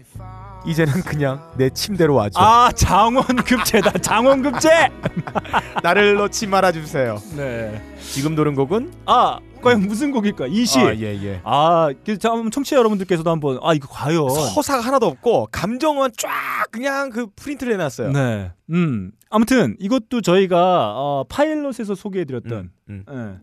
이제는 0.66 1.00
그냥 1.00 1.40
내 1.56 1.70
침대로 1.70 2.14
와줘. 2.16 2.38
아 2.38 2.70
장원급제다 2.72 3.92
장원급제. 3.92 4.90
나를 5.82 6.16
놓지 6.16 6.48
말아 6.48 6.70
주세요. 6.70 7.16
네. 7.34 7.80
지금 7.98 8.36
들은 8.36 8.54
곡은 8.54 8.92
아 9.06 9.38
과연 9.62 9.82
무슨 9.82 10.10
곡일까 10.10 10.46
이 10.46 10.64
시. 10.64 10.78
아, 10.78 10.94
예, 10.94 11.02
예. 11.22 11.40
아, 11.44 11.90
그 12.04 12.16
참, 12.18 12.50
청취자 12.50 12.76
여러분들께서도 12.76 13.30
한번 13.30 13.58
아 13.62 13.74
이거 13.74 13.88
과연 13.90 14.28
서사가 14.30 14.80
하나도 14.80 15.06
없고 15.06 15.48
감정만 15.52 16.12
쫙 16.16 16.30
그냥 16.70 17.10
그 17.10 17.26
프린트를 17.36 17.74
해 17.74 17.76
놨어요. 17.76 18.12
네, 18.12 18.52
음 18.70 19.12
아무튼 19.28 19.76
이것도 19.78 20.22
저희가 20.22 20.92
어, 20.96 21.24
파일럿에서 21.28 21.94
소개해 21.94 22.24
드렸던 22.24 22.70
음, 22.88 23.04
예. 23.10 23.40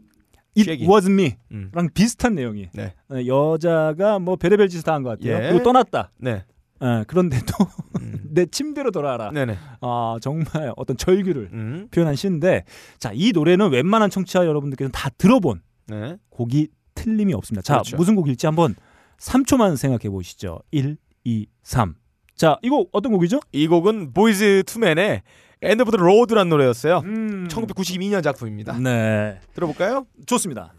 It. 0.60 0.86
Was 0.90 1.08
Me랑 1.08 1.36
음. 1.52 1.72
비슷한 1.94 2.34
내용이 2.34 2.70
네. 2.74 2.94
예, 3.14 3.28
여자가 3.28 4.18
뭐 4.20 4.36
별의별 4.38 4.70
짓을 4.70 4.84
다 4.84 4.94
한 4.94 5.04
것 5.04 5.20
같아요. 5.20 5.36
예. 5.44 5.50
그리고 5.50 5.64
떠났다. 5.64 6.12
네. 6.18 6.44
예, 6.84 7.04
그런데도 7.08 7.54
음. 8.02 8.22
내 8.32 8.46
침대로 8.48 8.90
돌아와라. 8.92 9.30
네네. 9.32 9.56
아 9.82 10.18
정말 10.22 10.74
어떤 10.76 10.98
절규를 10.98 11.50
음. 11.54 11.88
표현한 11.92 12.16
시인데 12.16 12.64
자 13.00 13.12
이 13.14 13.32
노래는 13.34 13.70
웬만한 13.72 14.10
청취자 14.10 14.46
여러분들께서는 14.48 14.92
다 14.92 15.10
들어본 15.18 15.62
네. 15.88 16.18
곡이 16.30 16.70
틀림이 16.96 17.34
없습니다. 17.34 17.62
자 17.62 17.74
그렇죠. 17.76 17.98
무슨 17.98 18.16
곡일지 18.16 18.46
한번 18.46 18.76
3초만 19.20 19.78
생각해 19.78 20.10
보시죠. 20.10 20.60
1, 20.72 20.98
2, 21.24 21.48
3. 21.64 21.96
자, 22.36 22.58
이 22.62 22.70
곡 22.70 22.90
어떤 22.92 23.12
곡이죠? 23.14 23.40
이 23.52 23.68
곡은 23.68 24.14
보이즈 24.14 24.64
투맨의 24.68 25.24
End 25.62 25.82
of 25.82 25.92
the 25.92 25.98
Road라는 25.98 26.50
노래였어요. 26.50 27.00
음. 27.00 27.48
1992년 27.50 28.22
작품입니다. 28.22 28.78
네. 28.78 29.40
들어볼까요? 29.56 30.06
좋습니다. 30.28 30.72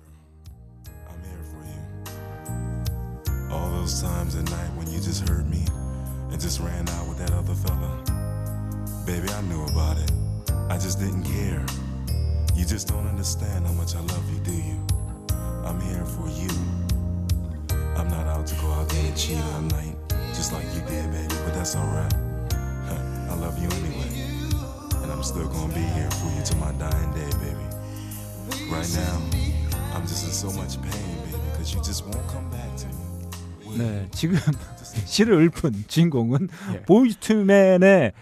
I'm 1.09 1.25
here 1.25 1.43
for 1.51 1.65
you. 1.67 3.51
All 3.51 3.71
those 3.75 4.01
times 4.01 4.37
at 4.37 4.45
night 4.53 4.71
when 4.79 4.87
you 4.87 5.01
just 5.03 5.29
hurt 5.29 5.49
me 5.49 5.65
and 6.31 6.39
just 6.39 6.63
ran 6.63 6.87
out 6.95 7.09
with 7.09 7.19
that 7.19 7.33
other 7.35 7.55
fella. 7.59 7.91
Baby, 9.05 9.27
I 9.35 9.43
knew 9.51 9.65
about 9.75 9.99
it. 9.99 10.13
I 10.71 10.79
just 10.79 11.01
didn't 11.01 11.25
care. 11.25 11.65
You 12.55 12.65
just 12.65 12.87
don't 12.87 13.09
understand 13.09 13.67
how 13.67 13.73
much 13.75 13.97
I 13.97 14.01
love 14.01 14.23
you, 14.31 14.39
do 14.45 14.53
you? 14.55 14.79
I'm 15.69 15.79
here 15.83 16.05
for 16.07 16.27
you. 16.31 16.49
I'm 17.95 18.09
not 18.09 18.27
out 18.27 18.47
to 18.47 18.55
go 18.55 18.69
out 18.73 18.89
there 18.89 19.05
and 19.05 19.15
cheat 19.15 19.37
all 19.37 19.61
night, 19.61 19.95
just 20.33 20.55
like 20.55 20.65
you 20.75 20.81
did, 20.89 21.13
baby, 21.13 21.35
but 21.45 21.53
that's 21.53 21.77
alright. 21.77 22.15
I 23.29 23.35
love 23.35 23.59
you 23.61 23.69
anyway. 23.69 24.09
And 25.03 25.13
I'm 25.13 25.23
still 25.23 25.47
gonna 25.47 25.75
be 25.75 25.81
here 25.81 26.11
for 26.11 26.29
you 26.35 26.43
till 26.43 26.57
my 26.57 26.73
dying 26.73 27.13
day, 27.13 27.29
baby. 27.37 27.67
Right 28.73 28.89
now, 28.97 29.21
I'm 29.95 30.07
just 30.07 30.25
in 30.25 30.33
so 30.33 30.51
much 30.59 30.81
pain, 30.81 30.91
baby, 31.27 31.37
because 31.51 31.75
you 31.75 31.83
just 31.83 32.03
won't 32.07 32.27
come 32.29 32.49
back 32.49 32.75
to 32.79 32.87
me. 32.89 33.77
네, 33.77 34.09
지금 34.13 34.39
시를 35.05 35.39
읊은 35.49 35.85
주인공은 35.87 36.49
예. 36.73 36.81
보이즈투맨의 36.85 38.13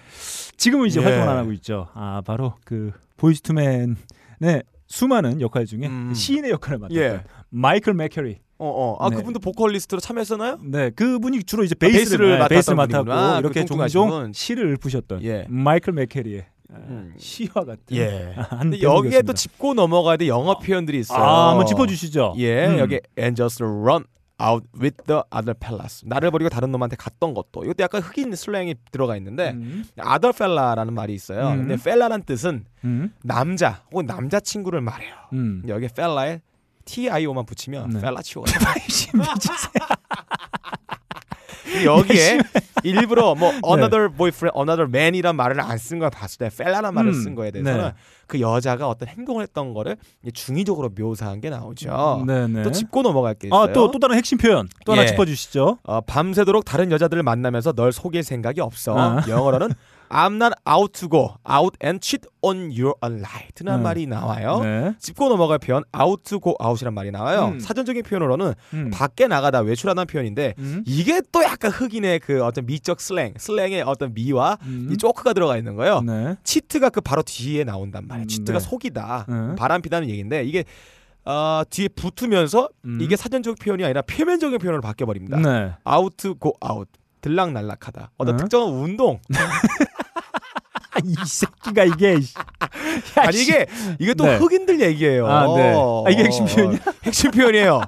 지금은 0.56 0.88
이제 0.88 0.98
예. 1.00 1.04
활동을 1.04 1.28
안 1.28 1.38
하고 1.38 1.52
있죠. 1.52 1.86
아 1.94 2.22
바로 2.26 2.54
그 2.64 2.90
보이즈투맨의 3.16 4.64
수많은 4.88 5.40
역할 5.40 5.66
중에 5.66 5.86
음. 5.86 6.14
시인의 6.14 6.50
역할을 6.52 6.78
맡았던 6.78 7.02
예. 7.02 7.22
마이클 7.50 7.94
맥커리. 7.94 8.38
어, 8.58 8.66
어. 8.68 8.96
아, 9.04 9.10
네. 9.10 9.16
그분도 9.16 9.38
보컬리스트로 9.40 10.00
참여했었나요? 10.00 10.58
네, 10.64 10.88
그분이 10.90 11.44
주로 11.44 11.62
이제 11.62 11.74
베이스를 11.74 11.98
베이스를, 11.98 12.28
네, 12.30 12.38
맡았던 12.38 12.48
베이스를 12.48 12.76
맡았고 12.76 13.04
분이구나. 13.04 13.38
이렇게 13.40 13.60
그 13.60 13.66
종종 13.66 14.08
분. 14.08 14.32
시를 14.32 14.72
읊으셨던 14.82 15.22
예. 15.24 15.46
마이클 15.50 15.92
맥커리의 15.92 16.46
아, 16.72 16.76
음. 16.88 17.14
시와 17.18 17.52
같은 17.52 17.78
예. 17.92 18.32
한 18.34 18.70
근데 18.70 18.80
여기에. 18.82 19.22
또 19.22 19.34
짚고 19.34 19.74
넘어가야 19.74 20.16
될 20.16 20.28
영어 20.28 20.58
표현들이 20.58 20.98
있어요. 21.00 21.22
아, 21.22 21.50
한번 21.50 21.66
짚어 21.66 21.86
주시죠. 21.86 22.34
예, 22.38 22.66
음. 22.66 22.78
여기 22.78 22.98
and 23.18 23.36
just 23.36 23.62
run 23.62 24.04
out 24.42 24.66
with 24.78 24.96
the 25.06 25.20
other 25.34 25.54
fellas. 25.62 26.02
나를 26.06 26.30
버리고 26.30 26.48
다른 26.48 26.72
놈한테 26.72 26.96
갔던 26.96 27.34
것도. 27.34 27.62
이것도 27.62 27.82
약간 27.82 28.00
흑인 28.00 28.34
슬랭이 28.34 28.74
들어가 28.90 29.16
있는데 29.18 29.50
음. 29.50 29.84
other 29.98 30.32
fella라는 30.34 30.94
말이 30.94 31.12
있어요. 31.14 31.50
음. 31.50 31.56
근데 31.58 31.74
fella란 31.74 32.22
뜻은 32.22 32.64
음. 32.84 33.12
남자 33.22 33.82
혹은 33.92 34.06
남자 34.06 34.40
친구를 34.40 34.80
말해요. 34.80 35.14
음. 35.34 35.62
여기 35.68 35.84
fella에 35.86 36.40
T 36.86 37.10
I 37.10 37.26
O만 37.26 37.44
붙이면 37.44 37.90
네. 37.90 38.00
치고 38.22 38.44
심해지세요. 38.88 39.86
여기에 41.84 42.38
일부러 42.84 43.34
뭐 43.34 43.50
네. 43.52 43.60
another 43.66 44.08
boyfriend, 44.08 44.56
another 44.56 44.86
man이란 44.88 45.34
말을 45.36 45.60
안 45.60 45.76
쓴 45.78 45.98
걸 45.98 46.10
봤을 46.10 46.38
때 46.38 46.46
fella란 46.46 46.94
말을 46.94 47.10
음. 47.10 47.12
쓴 47.12 47.34
거에 47.34 47.50
대해서는 47.50 47.84
네. 47.86 47.92
그 48.28 48.40
여자가 48.40 48.88
어떤 48.88 49.08
행동을 49.08 49.42
했던 49.42 49.74
거를 49.74 49.96
중의적으로 50.32 50.90
묘사한 50.96 51.40
게 51.40 51.50
나오죠. 51.50 52.24
네네. 52.26 52.62
또 52.62 52.70
짚고 52.70 53.02
넘어갈 53.02 53.34
게 53.34 53.48
있어요. 53.48 53.60
아, 53.60 53.72
또, 53.72 53.90
또 53.90 53.98
다른 53.98 54.16
핵심 54.16 54.38
표현 54.38 54.68
또 54.86 54.92
하나 54.92 55.02
예. 55.02 55.06
짚어주시죠. 55.08 55.78
어, 55.82 56.00
밤새도록 56.02 56.64
다른 56.64 56.90
여자들을 56.92 57.22
만나면서 57.22 57.72
널 57.72 57.92
속일 57.92 58.22
생각이 58.22 58.60
없어. 58.60 58.96
아. 58.96 59.22
영어로는 59.28 59.72
I'm 60.08 60.36
not 60.36 60.52
out 60.68 60.92
to 61.00 61.08
go 61.08 61.36
out 61.48 61.76
and 61.82 62.00
cheat 62.00 62.26
on 62.42 62.70
your 62.70 62.94
light라는 63.02 63.80
음. 63.80 63.82
말이 63.82 64.06
나와요. 64.06 64.60
네. 64.62 64.94
짚고 64.98 65.28
넘어갈 65.28 65.58
표현 65.58 65.82
out 65.98 66.22
to 66.24 66.40
go 66.40 66.54
out이란 66.62 66.94
말이 66.94 67.10
나와요. 67.10 67.52
음. 67.54 67.60
사전적인 67.60 68.02
표현으로는 68.02 68.54
음. 68.74 68.90
밖에 68.90 69.26
나가다 69.26 69.60
외출하다는 69.60 70.06
표현인데 70.06 70.54
음. 70.58 70.84
이게 70.86 71.20
또 71.32 71.42
약간 71.42 71.70
흑인의 71.70 72.20
그 72.20 72.44
어떤 72.44 72.66
미적 72.66 73.00
슬랭, 73.00 73.34
슬랭의 73.36 73.82
어떤 73.82 74.14
미와 74.14 74.58
음. 74.62 74.88
이 74.90 74.96
쪼크가 74.96 75.32
들어가 75.32 75.56
있는 75.56 75.76
거예요. 75.76 76.00
네. 76.02 76.36
치트가 76.44 76.90
그 76.90 77.00
바로 77.00 77.22
뒤에 77.22 77.64
나온단 77.64 78.06
말이에요. 78.06 78.24
음, 78.24 78.28
치트가 78.28 78.58
네. 78.58 78.64
속이다, 78.64 79.26
음. 79.28 79.54
바람피다는 79.56 80.08
얘기인데 80.08 80.44
이게 80.44 80.64
어, 81.24 81.62
뒤에 81.68 81.88
붙으면서 81.88 82.68
음. 82.84 82.98
이게 83.00 83.16
사전적 83.16 83.58
표현이 83.58 83.84
아니라 83.84 84.02
표면적인 84.02 84.58
표현으로 84.58 84.80
바뀌어 84.80 85.06
버립니다. 85.06 85.38
네. 85.38 85.72
아웃 85.84 86.14
고 86.38 86.54
아웃 86.60 86.88
들락날락하다 87.20 88.12
어떤 88.16 88.34
어? 88.34 88.38
특정한 88.38 88.72
운동 88.72 89.18
아, 89.34 89.38
이 91.06 91.14
새끼가 91.24 91.84
이게. 91.84 92.20
씨. 92.20 92.34
야, 92.36 93.22
아니 93.22 93.36
씨. 93.36 93.42
이게 93.44 93.66
이게 93.98 94.14
또 94.14 94.24
네. 94.24 94.36
흑인들 94.36 94.80
얘기예요. 94.80 95.26
아, 95.26 95.56
네. 95.56 95.74
아, 95.74 96.10
이게 96.10 96.24
핵심 96.24 96.44
표현이야? 96.46 96.78
핵심 97.04 97.30
표현이에요. 97.30 97.80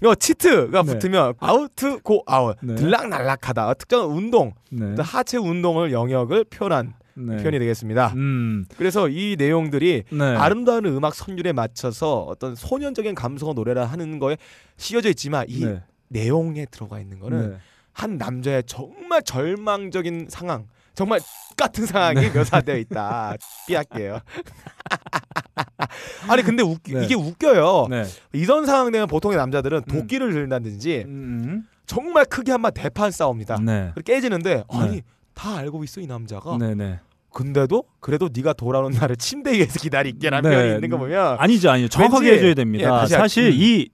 이거 0.00 0.14
치트가 0.14 0.82
네. 0.82 0.92
붙으면 0.92 1.34
아웃 1.40 1.70
고 2.02 2.22
아웃 2.26 2.56
네. 2.62 2.74
들락날락하다 2.76 3.74
특정한 3.74 4.08
운동 4.10 4.52
네. 4.70 4.94
하체 4.98 5.36
운동을 5.36 5.92
영역을 5.92 6.44
표현한 6.44 6.94
네. 7.14 7.36
표현이 7.38 7.58
되겠습니다. 7.58 8.12
음. 8.16 8.64
그래서 8.76 9.08
이 9.08 9.36
내용들이 9.38 10.04
네. 10.10 10.24
아름다운 10.24 10.86
음악 10.86 11.14
선율에 11.14 11.52
맞춰서 11.52 12.22
어떤 12.22 12.54
소년적인 12.54 13.14
감성의 13.14 13.54
노래를 13.54 13.90
하는 13.90 14.18
거에 14.18 14.36
씌워져 14.76 15.10
있지만 15.10 15.46
이 15.48 15.64
네. 15.64 15.82
내용에 16.08 16.66
들어가 16.70 17.00
있는 17.00 17.18
거는 17.18 17.50
네. 17.50 17.56
한 17.92 18.16
남자의 18.16 18.62
정말 18.66 19.22
절망적인 19.22 20.26
상황, 20.30 20.66
정말 21.00 21.18
같은 21.56 21.86
상황이 21.86 22.28
묘사되어 22.28 22.76
있다. 22.76 23.34
삐할게요. 23.66 24.20
아니 26.28 26.42
근데 26.42 26.62
웃, 26.62 26.78
네. 26.82 27.04
이게 27.06 27.14
웃겨요. 27.14 27.86
네. 27.88 28.04
이런 28.34 28.66
상황 28.66 28.92
되면 28.92 29.08
보통의 29.08 29.38
남자들은 29.38 29.84
도끼를 29.84 30.34
들다든지 30.34 31.04
음. 31.06 31.66
정말 31.86 32.26
크게 32.26 32.52
한번 32.52 32.72
대판 32.74 33.10
싸웁니다. 33.10 33.60
네. 33.64 33.92
깨지는데 34.04 34.64
아니 34.68 35.00
다 35.32 35.56
알고 35.56 35.84
있어 35.84 36.02
이 36.02 36.06
남자가 36.06 36.58
네, 36.58 36.74
네. 36.74 37.00
근데도 37.32 37.84
그래도 38.00 38.28
네가 38.30 38.52
돌아오는 38.52 38.90
날을 38.98 39.16
침대 39.16 39.52
위에서 39.52 39.80
기다릴게라는 39.80 40.50
네. 40.50 40.54
표현이 40.56 40.74
있는 40.74 40.90
거 40.90 40.98
보면 40.98 41.36
아니죠, 41.38 41.70
아니죠. 41.70 41.88
정확하게 41.88 42.26
왠지- 42.26 42.36
해줘야 42.36 42.50
예, 42.50 42.54
됩니다. 42.54 43.00
할- 43.00 43.08
사실 43.08 43.46
음. 43.46 43.52
이 43.54 43.88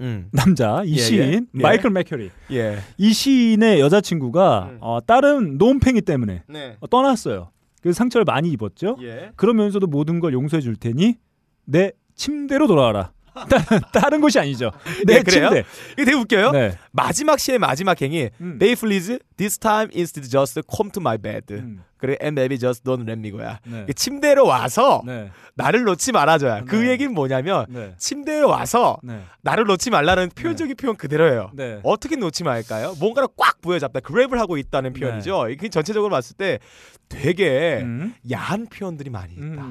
음. 0.00 0.28
남자, 0.32 0.82
이 0.84 0.92
예, 0.92 0.98
시인 0.98 1.20
예. 1.20 1.32
예. 1.32 1.62
마이클 1.62 1.90
맥큐리, 1.90 2.30
예. 2.52 2.78
이 2.96 3.12
시인의 3.12 3.80
여자친구가 3.80 4.68
음. 4.72 4.78
어, 4.80 5.00
다른 5.04 5.58
놈팽이 5.58 6.00
때문에 6.02 6.42
네. 6.48 6.76
어, 6.80 6.86
떠났어요. 6.86 7.50
그래서 7.82 7.96
상처를 7.98 8.24
많이 8.24 8.50
입었죠. 8.50 8.96
예. 9.02 9.30
그러면서도 9.36 9.86
모든 9.86 10.20
걸 10.20 10.32
용서해 10.32 10.60
줄 10.60 10.76
테니 10.76 11.16
내 11.64 11.92
침대로 12.14 12.66
돌아와라. 12.66 13.12
다른, 13.46 13.80
다른 13.92 14.20
곳이 14.20 14.38
아니죠. 14.38 14.70
내 15.06 15.16
예, 15.16 15.22
그래요? 15.22 15.50
침대. 15.50 15.64
이게 15.92 16.04
되게 16.04 16.16
웃겨요. 16.16 16.50
네. 16.52 16.78
마지막 16.92 17.38
시의 17.38 17.58
마지막 17.58 18.00
행이 18.00 18.30
음. 18.40 18.58
Baby 18.58 18.74
please 18.76 19.18
this 19.36 19.58
time 19.58 19.90
instead 19.94 20.28
just 20.28 20.60
come 20.74 20.90
to 20.90 21.00
my 21.00 21.18
bed. 21.18 21.54
음. 21.54 21.82
그래 21.98 22.16
and 22.22 22.38
baby 22.38 22.58
just 22.58 22.84
don't 22.84 23.02
let 23.08 23.18
me 23.18 23.30
go야. 23.30 23.58
네. 23.64 23.84
그 23.86 23.92
침대로 23.92 24.46
와서 24.46 25.02
네. 25.04 25.30
나를 25.54 25.82
놓지 25.82 26.12
말아줘야. 26.12 26.62
그 26.64 26.76
네. 26.76 26.90
얘기는 26.90 27.12
뭐냐면 27.12 27.66
네. 27.68 27.94
침대에 27.98 28.42
와서 28.42 28.98
네. 29.02 29.22
나를 29.42 29.64
놓지 29.64 29.90
말라는 29.90 30.30
표면적인 30.34 30.76
표현 30.76 30.96
그대로예요. 30.96 31.50
네. 31.54 31.80
어떻게 31.82 32.14
놓지 32.16 32.44
말까요? 32.44 32.94
뭔가를 33.00 33.28
꽉 33.36 33.60
부여잡다, 33.60 34.00
grab을 34.00 34.36
하고 34.36 34.56
있다는 34.56 34.92
표현이죠. 34.92 35.48
이게 35.48 35.68
전체적으로 35.68 36.10
봤을 36.10 36.36
때 36.36 36.60
되게 37.08 37.80
음. 37.82 38.14
야한 38.30 38.66
표현들이 38.68 39.10
많이 39.10 39.34
있다. 39.34 39.62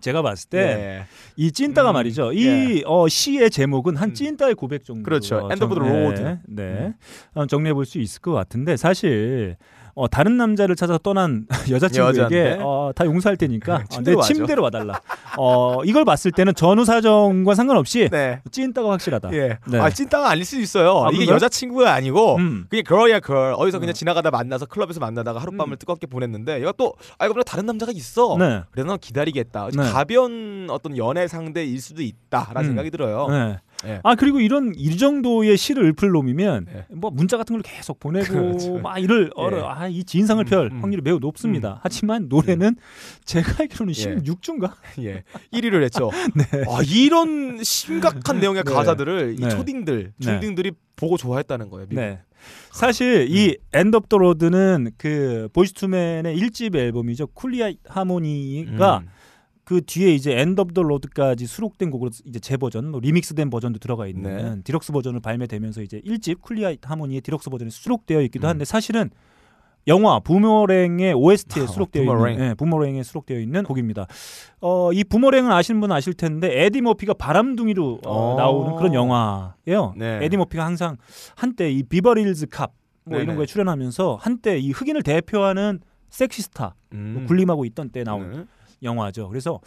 음. 0.00 0.02
제가 0.02 0.22
봤을 0.22 0.48
때이 0.50 1.06
예. 1.38 1.50
찐따가 1.50 1.92
음, 1.92 1.94
말이죠. 1.94 2.32
이 2.32 2.46
예. 2.46 2.82
어, 2.86 3.06
시의 3.08 3.50
제목은 3.50 3.96
한 3.96 4.10
음. 4.10 4.14
찐따의 4.14 4.54
고백 4.54 4.84
정도. 4.84 5.02
그렇죠. 5.02 5.48
Of 5.50 5.56
the 5.58 5.68
네, 5.74 5.88
road. 5.88 6.22
음. 6.22 6.38
네. 6.48 6.94
어, 7.34 7.46
정리해 7.46 7.72
볼 7.74 7.84
수 7.84 7.98
있을 7.98 8.20
것 8.20 8.32
같은데 8.32 8.76
사실 8.76 9.56
어, 9.94 10.08
다른 10.08 10.36
남자를 10.36 10.76
찾아서 10.76 10.98
떠난 10.98 11.46
여자친구에게? 11.70 12.58
어, 12.60 12.92
다 12.94 13.04
용서할 13.04 13.36
테니까 13.36 13.74
어, 13.76 13.78
내 13.78 13.86
침대로. 13.88 14.22
침대로 14.22 14.62
와달라. 14.62 15.00
어, 15.36 15.82
이걸 15.84 16.04
봤을 16.04 16.32
때는 16.32 16.54
전후 16.54 16.84
사정과 16.84 17.54
상관없이 17.54 18.08
네. 18.10 18.40
찐따가 18.50 18.90
확실하다. 18.90 19.32
예. 19.34 19.58
네. 19.66 19.78
아 19.78 19.90
찐따가 19.90 20.30
아닐 20.30 20.44
수도 20.44 20.60
있어요. 20.62 21.04
아, 21.04 21.10
이게? 21.12 21.26
여자친구가 21.26 21.92
아니고 21.92 22.36
음. 22.36 22.66
그냥 22.68 22.84
girl이야 22.86 23.20
girl. 23.20 23.54
어디서 23.56 23.78
그냥 23.78 23.92
음. 23.92 23.94
지나가다 23.94 24.30
만나서 24.30 24.66
클럽에서 24.66 25.00
만나다가 25.00 25.40
하룻밤을 25.40 25.74
음. 25.74 25.78
뜨겁게 25.78 26.06
보냈는데 26.06 26.60
얘가 26.60 26.72
또 26.76 26.94
알고 27.18 27.34
보니 27.34 27.44
다른 27.44 27.66
남자가 27.66 27.92
있어. 27.94 28.36
네. 28.38 28.62
그래서 28.70 28.88
난 28.88 28.98
기다리겠다. 28.98 29.68
네. 29.74 29.82
가벼운 29.90 30.66
어떤 30.70 30.96
연애 30.96 31.28
상대일 31.28 31.80
수도 31.80 32.02
있다라는 32.02 32.62
음. 32.62 32.66
생각이 32.70 32.90
들어요. 32.90 33.26
네. 33.84 33.90
예. 33.90 34.00
아 34.02 34.14
그리고 34.14 34.40
이런 34.40 34.72
이 34.76 34.96
정도의 34.96 35.56
시를 35.56 35.84
읊을 35.84 36.10
놈이면 36.10 36.66
네. 36.66 36.86
뭐 36.90 37.10
문자 37.10 37.36
같은 37.36 37.54
걸 37.54 37.62
계속 37.62 37.98
보내고 37.98 38.32
그렇죠. 38.32 38.78
막 38.78 38.98
이를 38.98 39.26
예. 39.26 39.30
얼어 39.34 39.68
아이 39.68 40.04
진상을 40.04 40.44
펼 40.44 40.66
음, 40.66 40.76
음. 40.76 40.82
확률이 40.82 41.02
매우 41.02 41.18
높습니다. 41.18 41.80
하지만 41.82 42.28
노래는 42.28 42.76
제가 43.24 43.54
알기로는 43.60 43.94
예. 43.96 44.16
16주인가? 44.16 44.72
예. 45.02 45.24
1위를 45.52 45.82
했죠. 45.84 46.10
아, 46.68 46.80
이런 46.86 47.62
심각한 47.62 48.40
내용의 48.40 48.64
네. 48.64 48.72
가사들을 48.72 49.36
네. 49.36 49.46
이 49.46 49.50
초딩들, 49.50 50.12
네. 50.16 50.24
중딩들이 50.24 50.72
보고 50.96 51.16
좋아했다는 51.16 51.70
거예요. 51.70 51.86
미국. 51.88 52.00
네. 52.00 52.20
사실 52.72 53.26
이 53.30 53.56
End 53.72 53.96
of 53.96 54.04
the 54.04 54.16
Road는 54.16 54.92
그 54.96 55.48
보이스투맨의 55.52 56.38
1집 56.38 56.74
앨범이죠. 56.74 57.28
Cooleyhighharmony가 57.28 58.98
음. 58.98 59.08
그 59.70 59.80
뒤에 59.86 60.12
이제 60.12 60.36
End 60.36 60.60
of 60.60 60.69
the 60.69 60.82
Road까지 60.82 61.46
수록된 61.46 61.92
곡으로 61.92 62.10
이제 62.24 62.40
재버전, 62.40 62.90
뭐 62.90 62.98
리믹스된 62.98 63.50
버전도 63.50 63.78
들어가 63.78 64.08
있는 64.08 64.56
네. 64.56 64.62
디럭스 64.64 64.90
버전을 64.90 65.20
발매되면서 65.20 65.82
이제 65.82 66.00
1집 66.00 66.40
Cooleyhighharmony의 66.40 67.20
디럭스 67.20 67.50
버전이 67.50 67.70
수록되어 67.70 68.20
있기도 68.22 68.48
음. 68.48 68.50
한데 68.50 68.64
사실은 68.64 69.10
영화 69.86 70.18
Boomerang의 70.18 71.14
OST에 71.14 71.62
아, 71.62 71.66
수록되어 71.68 72.02
부머랭. 72.02 72.32
있는 72.32 72.48
예, 72.48 72.54
Boomerang에 72.54 73.04
수록되어 73.04 73.38
있는 73.38 73.62
곡입니다. 73.62 74.08
어, 74.60 74.92
이 74.92 75.04
Boomerang은 75.04 75.52
아시는 75.52 75.80
분은 75.80 75.94
아실 75.94 76.14
텐데 76.14 76.64
에디 76.64 76.80
머피가 76.80 77.14
바람둥이로 77.14 78.00
어, 78.04 78.32
어. 78.32 78.36
나오는 78.38 78.74
그런 78.74 78.92
영화예요. 78.92 79.94
네. 79.96 80.18
에디 80.22 80.36
머피가 80.36 80.66
항상 80.66 80.96
한때 81.36 81.70
이 81.70 81.84
Beverly 81.84 82.20
Hills 82.20 82.46
Cop 82.48 82.72
뭐 83.04 83.18
네네. 83.18 83.22
이런 83.22 83.36
거에 83.36 83.46
출연하면서 83.46 84.18
한때 84.20 84.58
이 84.58 84.72
흑인을 84.72 85.02
대표하는 85.04 85.78
섹시스타 86.10 86.74
음. 86.92 87.14
뭐 87.18 87.26
군림하고 87.26 87.64
있던 87.66 87.90
때 87.90 88.02
나온 88.04 88.30
네. 88.30 88.44
영화죠. 88.82 89.28
그래서 89.28 89.60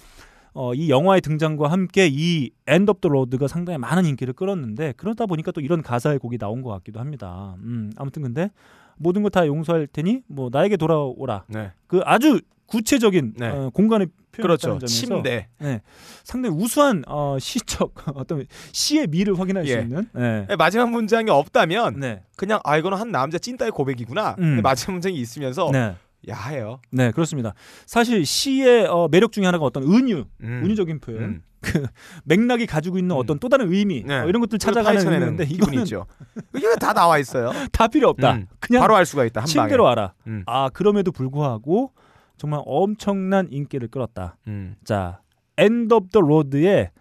어, 0.54 0.74
이 0.74 0.90
영화의 0.90 1.22
등장과 1.22 1.72
함께 1.72 2.08
이 2.12 2.52
End 2.68 2.92
of 2.92 2.99
the 2.99 3.10
Road가 3.10 3.48
상당히 3.48 3.80
많은 3.80 4.06
인기를 4.06 4.34
끌었는데 4.34 4.94
그러다 4.98 5.26
보니까 5.26 5.52
또 5.52 5.62
이런 5.62 5.82
가사의 5.82 6.20
곡이 6.20 6.38
나온 6.38 6.62
것 6.62 6.70
같기도 6.70 7.00
합니다. 7.00 7.56
음, 7.60 7.92
아무튼 7.96 8.22
근데 8.22 8.52
모든 8.98 9.24
거다 9.24 9.48
용서할 9.48 9.88
테니 9.88 10.22
뭐 10.28 10.50
나에게 10.52 10.78
돌아오라. 10.78 11.46
네. 11.48 11.72
그 11.88 12.02
아주 12.06 12.40
구체적인 12.68 13.34
네. 13.38 13.48
어, 13.48 13.70
공간의 13.74 14.08
그렇죠. 14.32 14.80
점에서 14.80 14.86
침대. 14.88 15.48
네, 15.60 15.82
상당히 16.24 16.56
우수한 16.56 17.04
어, 17.08 17.38
시적 17.40 17.94
어떤 18.16 18.46
시의 18.72 19.08
미를 19.08 19.40
확인할 19.40 19.66
수 19.66 19.74
예. 19.74 19.82
있는. 19.82 20.08
네. 20.14 20.46
네, 20.48 20.56
마지막 20.56 20.90
문장이 20.90 21.30
없다면 21.30 22.00
네. 22.00 22.24
그냥 22.36 22.60
아 22.64 22.78
이거는 22.78 22.98
한 22.98 23.12
남자 23.12 23.38
찐따의 23.38 23.72
고백이구나. 23.72 24.32
음. 24.40 24.44
근데 24.44 24.62
마지막 24.62 24.94
문장이 24.94 25.16
있으면서 25.16 25.70
네. 25.72 25.96
야해요. 26.28 26.80
네, 26.92 27.12
그렇습니다. 27.12 27.54
사실 27.86 28.26
시의 28.26 28.86
어, 28.86 29.08
매력 29.10 29.32
중에 29.32 29.46
하나가 29.46 29.66
어떤 29.66 29.84
은유, 29.84 30.26
음. 30.42 30.62
은유적인 30.64 31.00
표현. 31.00 31.24
음. 31.24 31.42
그 31.64 31.86
맥락이 32.26 32.66
가지고 32.66 32.98
있는 32.98 33.16
음. 33.16 33.20
어떤 33.22 33.40
또 33.40 33.48
다른 33.48 33.72
의미 33.72 34.04
네. 34.04 34.20
어, 34.20 34.28
이런 34.28 34.42
것들 34.42 34.60
찾아가는 34.60 35.00
의미인데 35.00 35.46
기분이 35.46 35.68
이거는 35.68 35.84
있죠. 35.84 36.06
이게 36.54 36.68
다 36.76 36.94
나와 36.94 37.18
있어요. 37.18 37.52
다 37.72 37.88
필요 37.88 38.10
없다. 38.10 38.34
음. 38.34 38.48
그냥 38.60 38.82
바로 38.82 38.96
알 38.98 39.06
수가 39.06 39.24
있다. 39.24 39.42
한 39.42 39.48
침대로. 39.48 39.88
알아. 39.88 40.14
음. 40.28 40.44
아 40.46 40.70
그럼에도 40.70 41.14
불구하고 41.14 41.94
정말 42.38 42.62
엄청난 42.66 43.48
인기를 43.50 43.88
끌었다. 43.88 44.36
음. 44.48 44.76
자, 44.84 45.22
End 45.56 45.94
of 45.94 46.10
the 46.10 46.20
Road의 46.20 46.92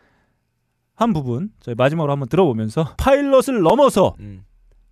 한 0.94 1.12
부분 1.12 1.50
저희 1.58 1.74
마지막으로 1.74 2.12
한번 2.12 2.28
들어보면서 2.28 2.94
파일럿을 2.98 3.62
넘어서 3.62 4.14
음. 4.20 4.44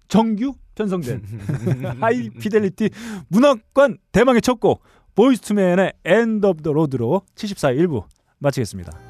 정규 0.08 0.54
편성된 0.80 1.22
High 2.00 2.30
Fidelity 2.30 2.90
문학관 3.28 3.98
대망의 4.12 4.40
첫 4.42 4.60
곡 4.60 4.82
Boyz 5.14 5.43
II 5.43 5.57
Men의 5.57 5.92
End 6.04 6.46
of 6.46 6.62
the 6.62 6.72
Road로 6.72 7.22
74회 7.34 7.86
1부 7.86 8.04
마치겠습니다. 8.38 9.09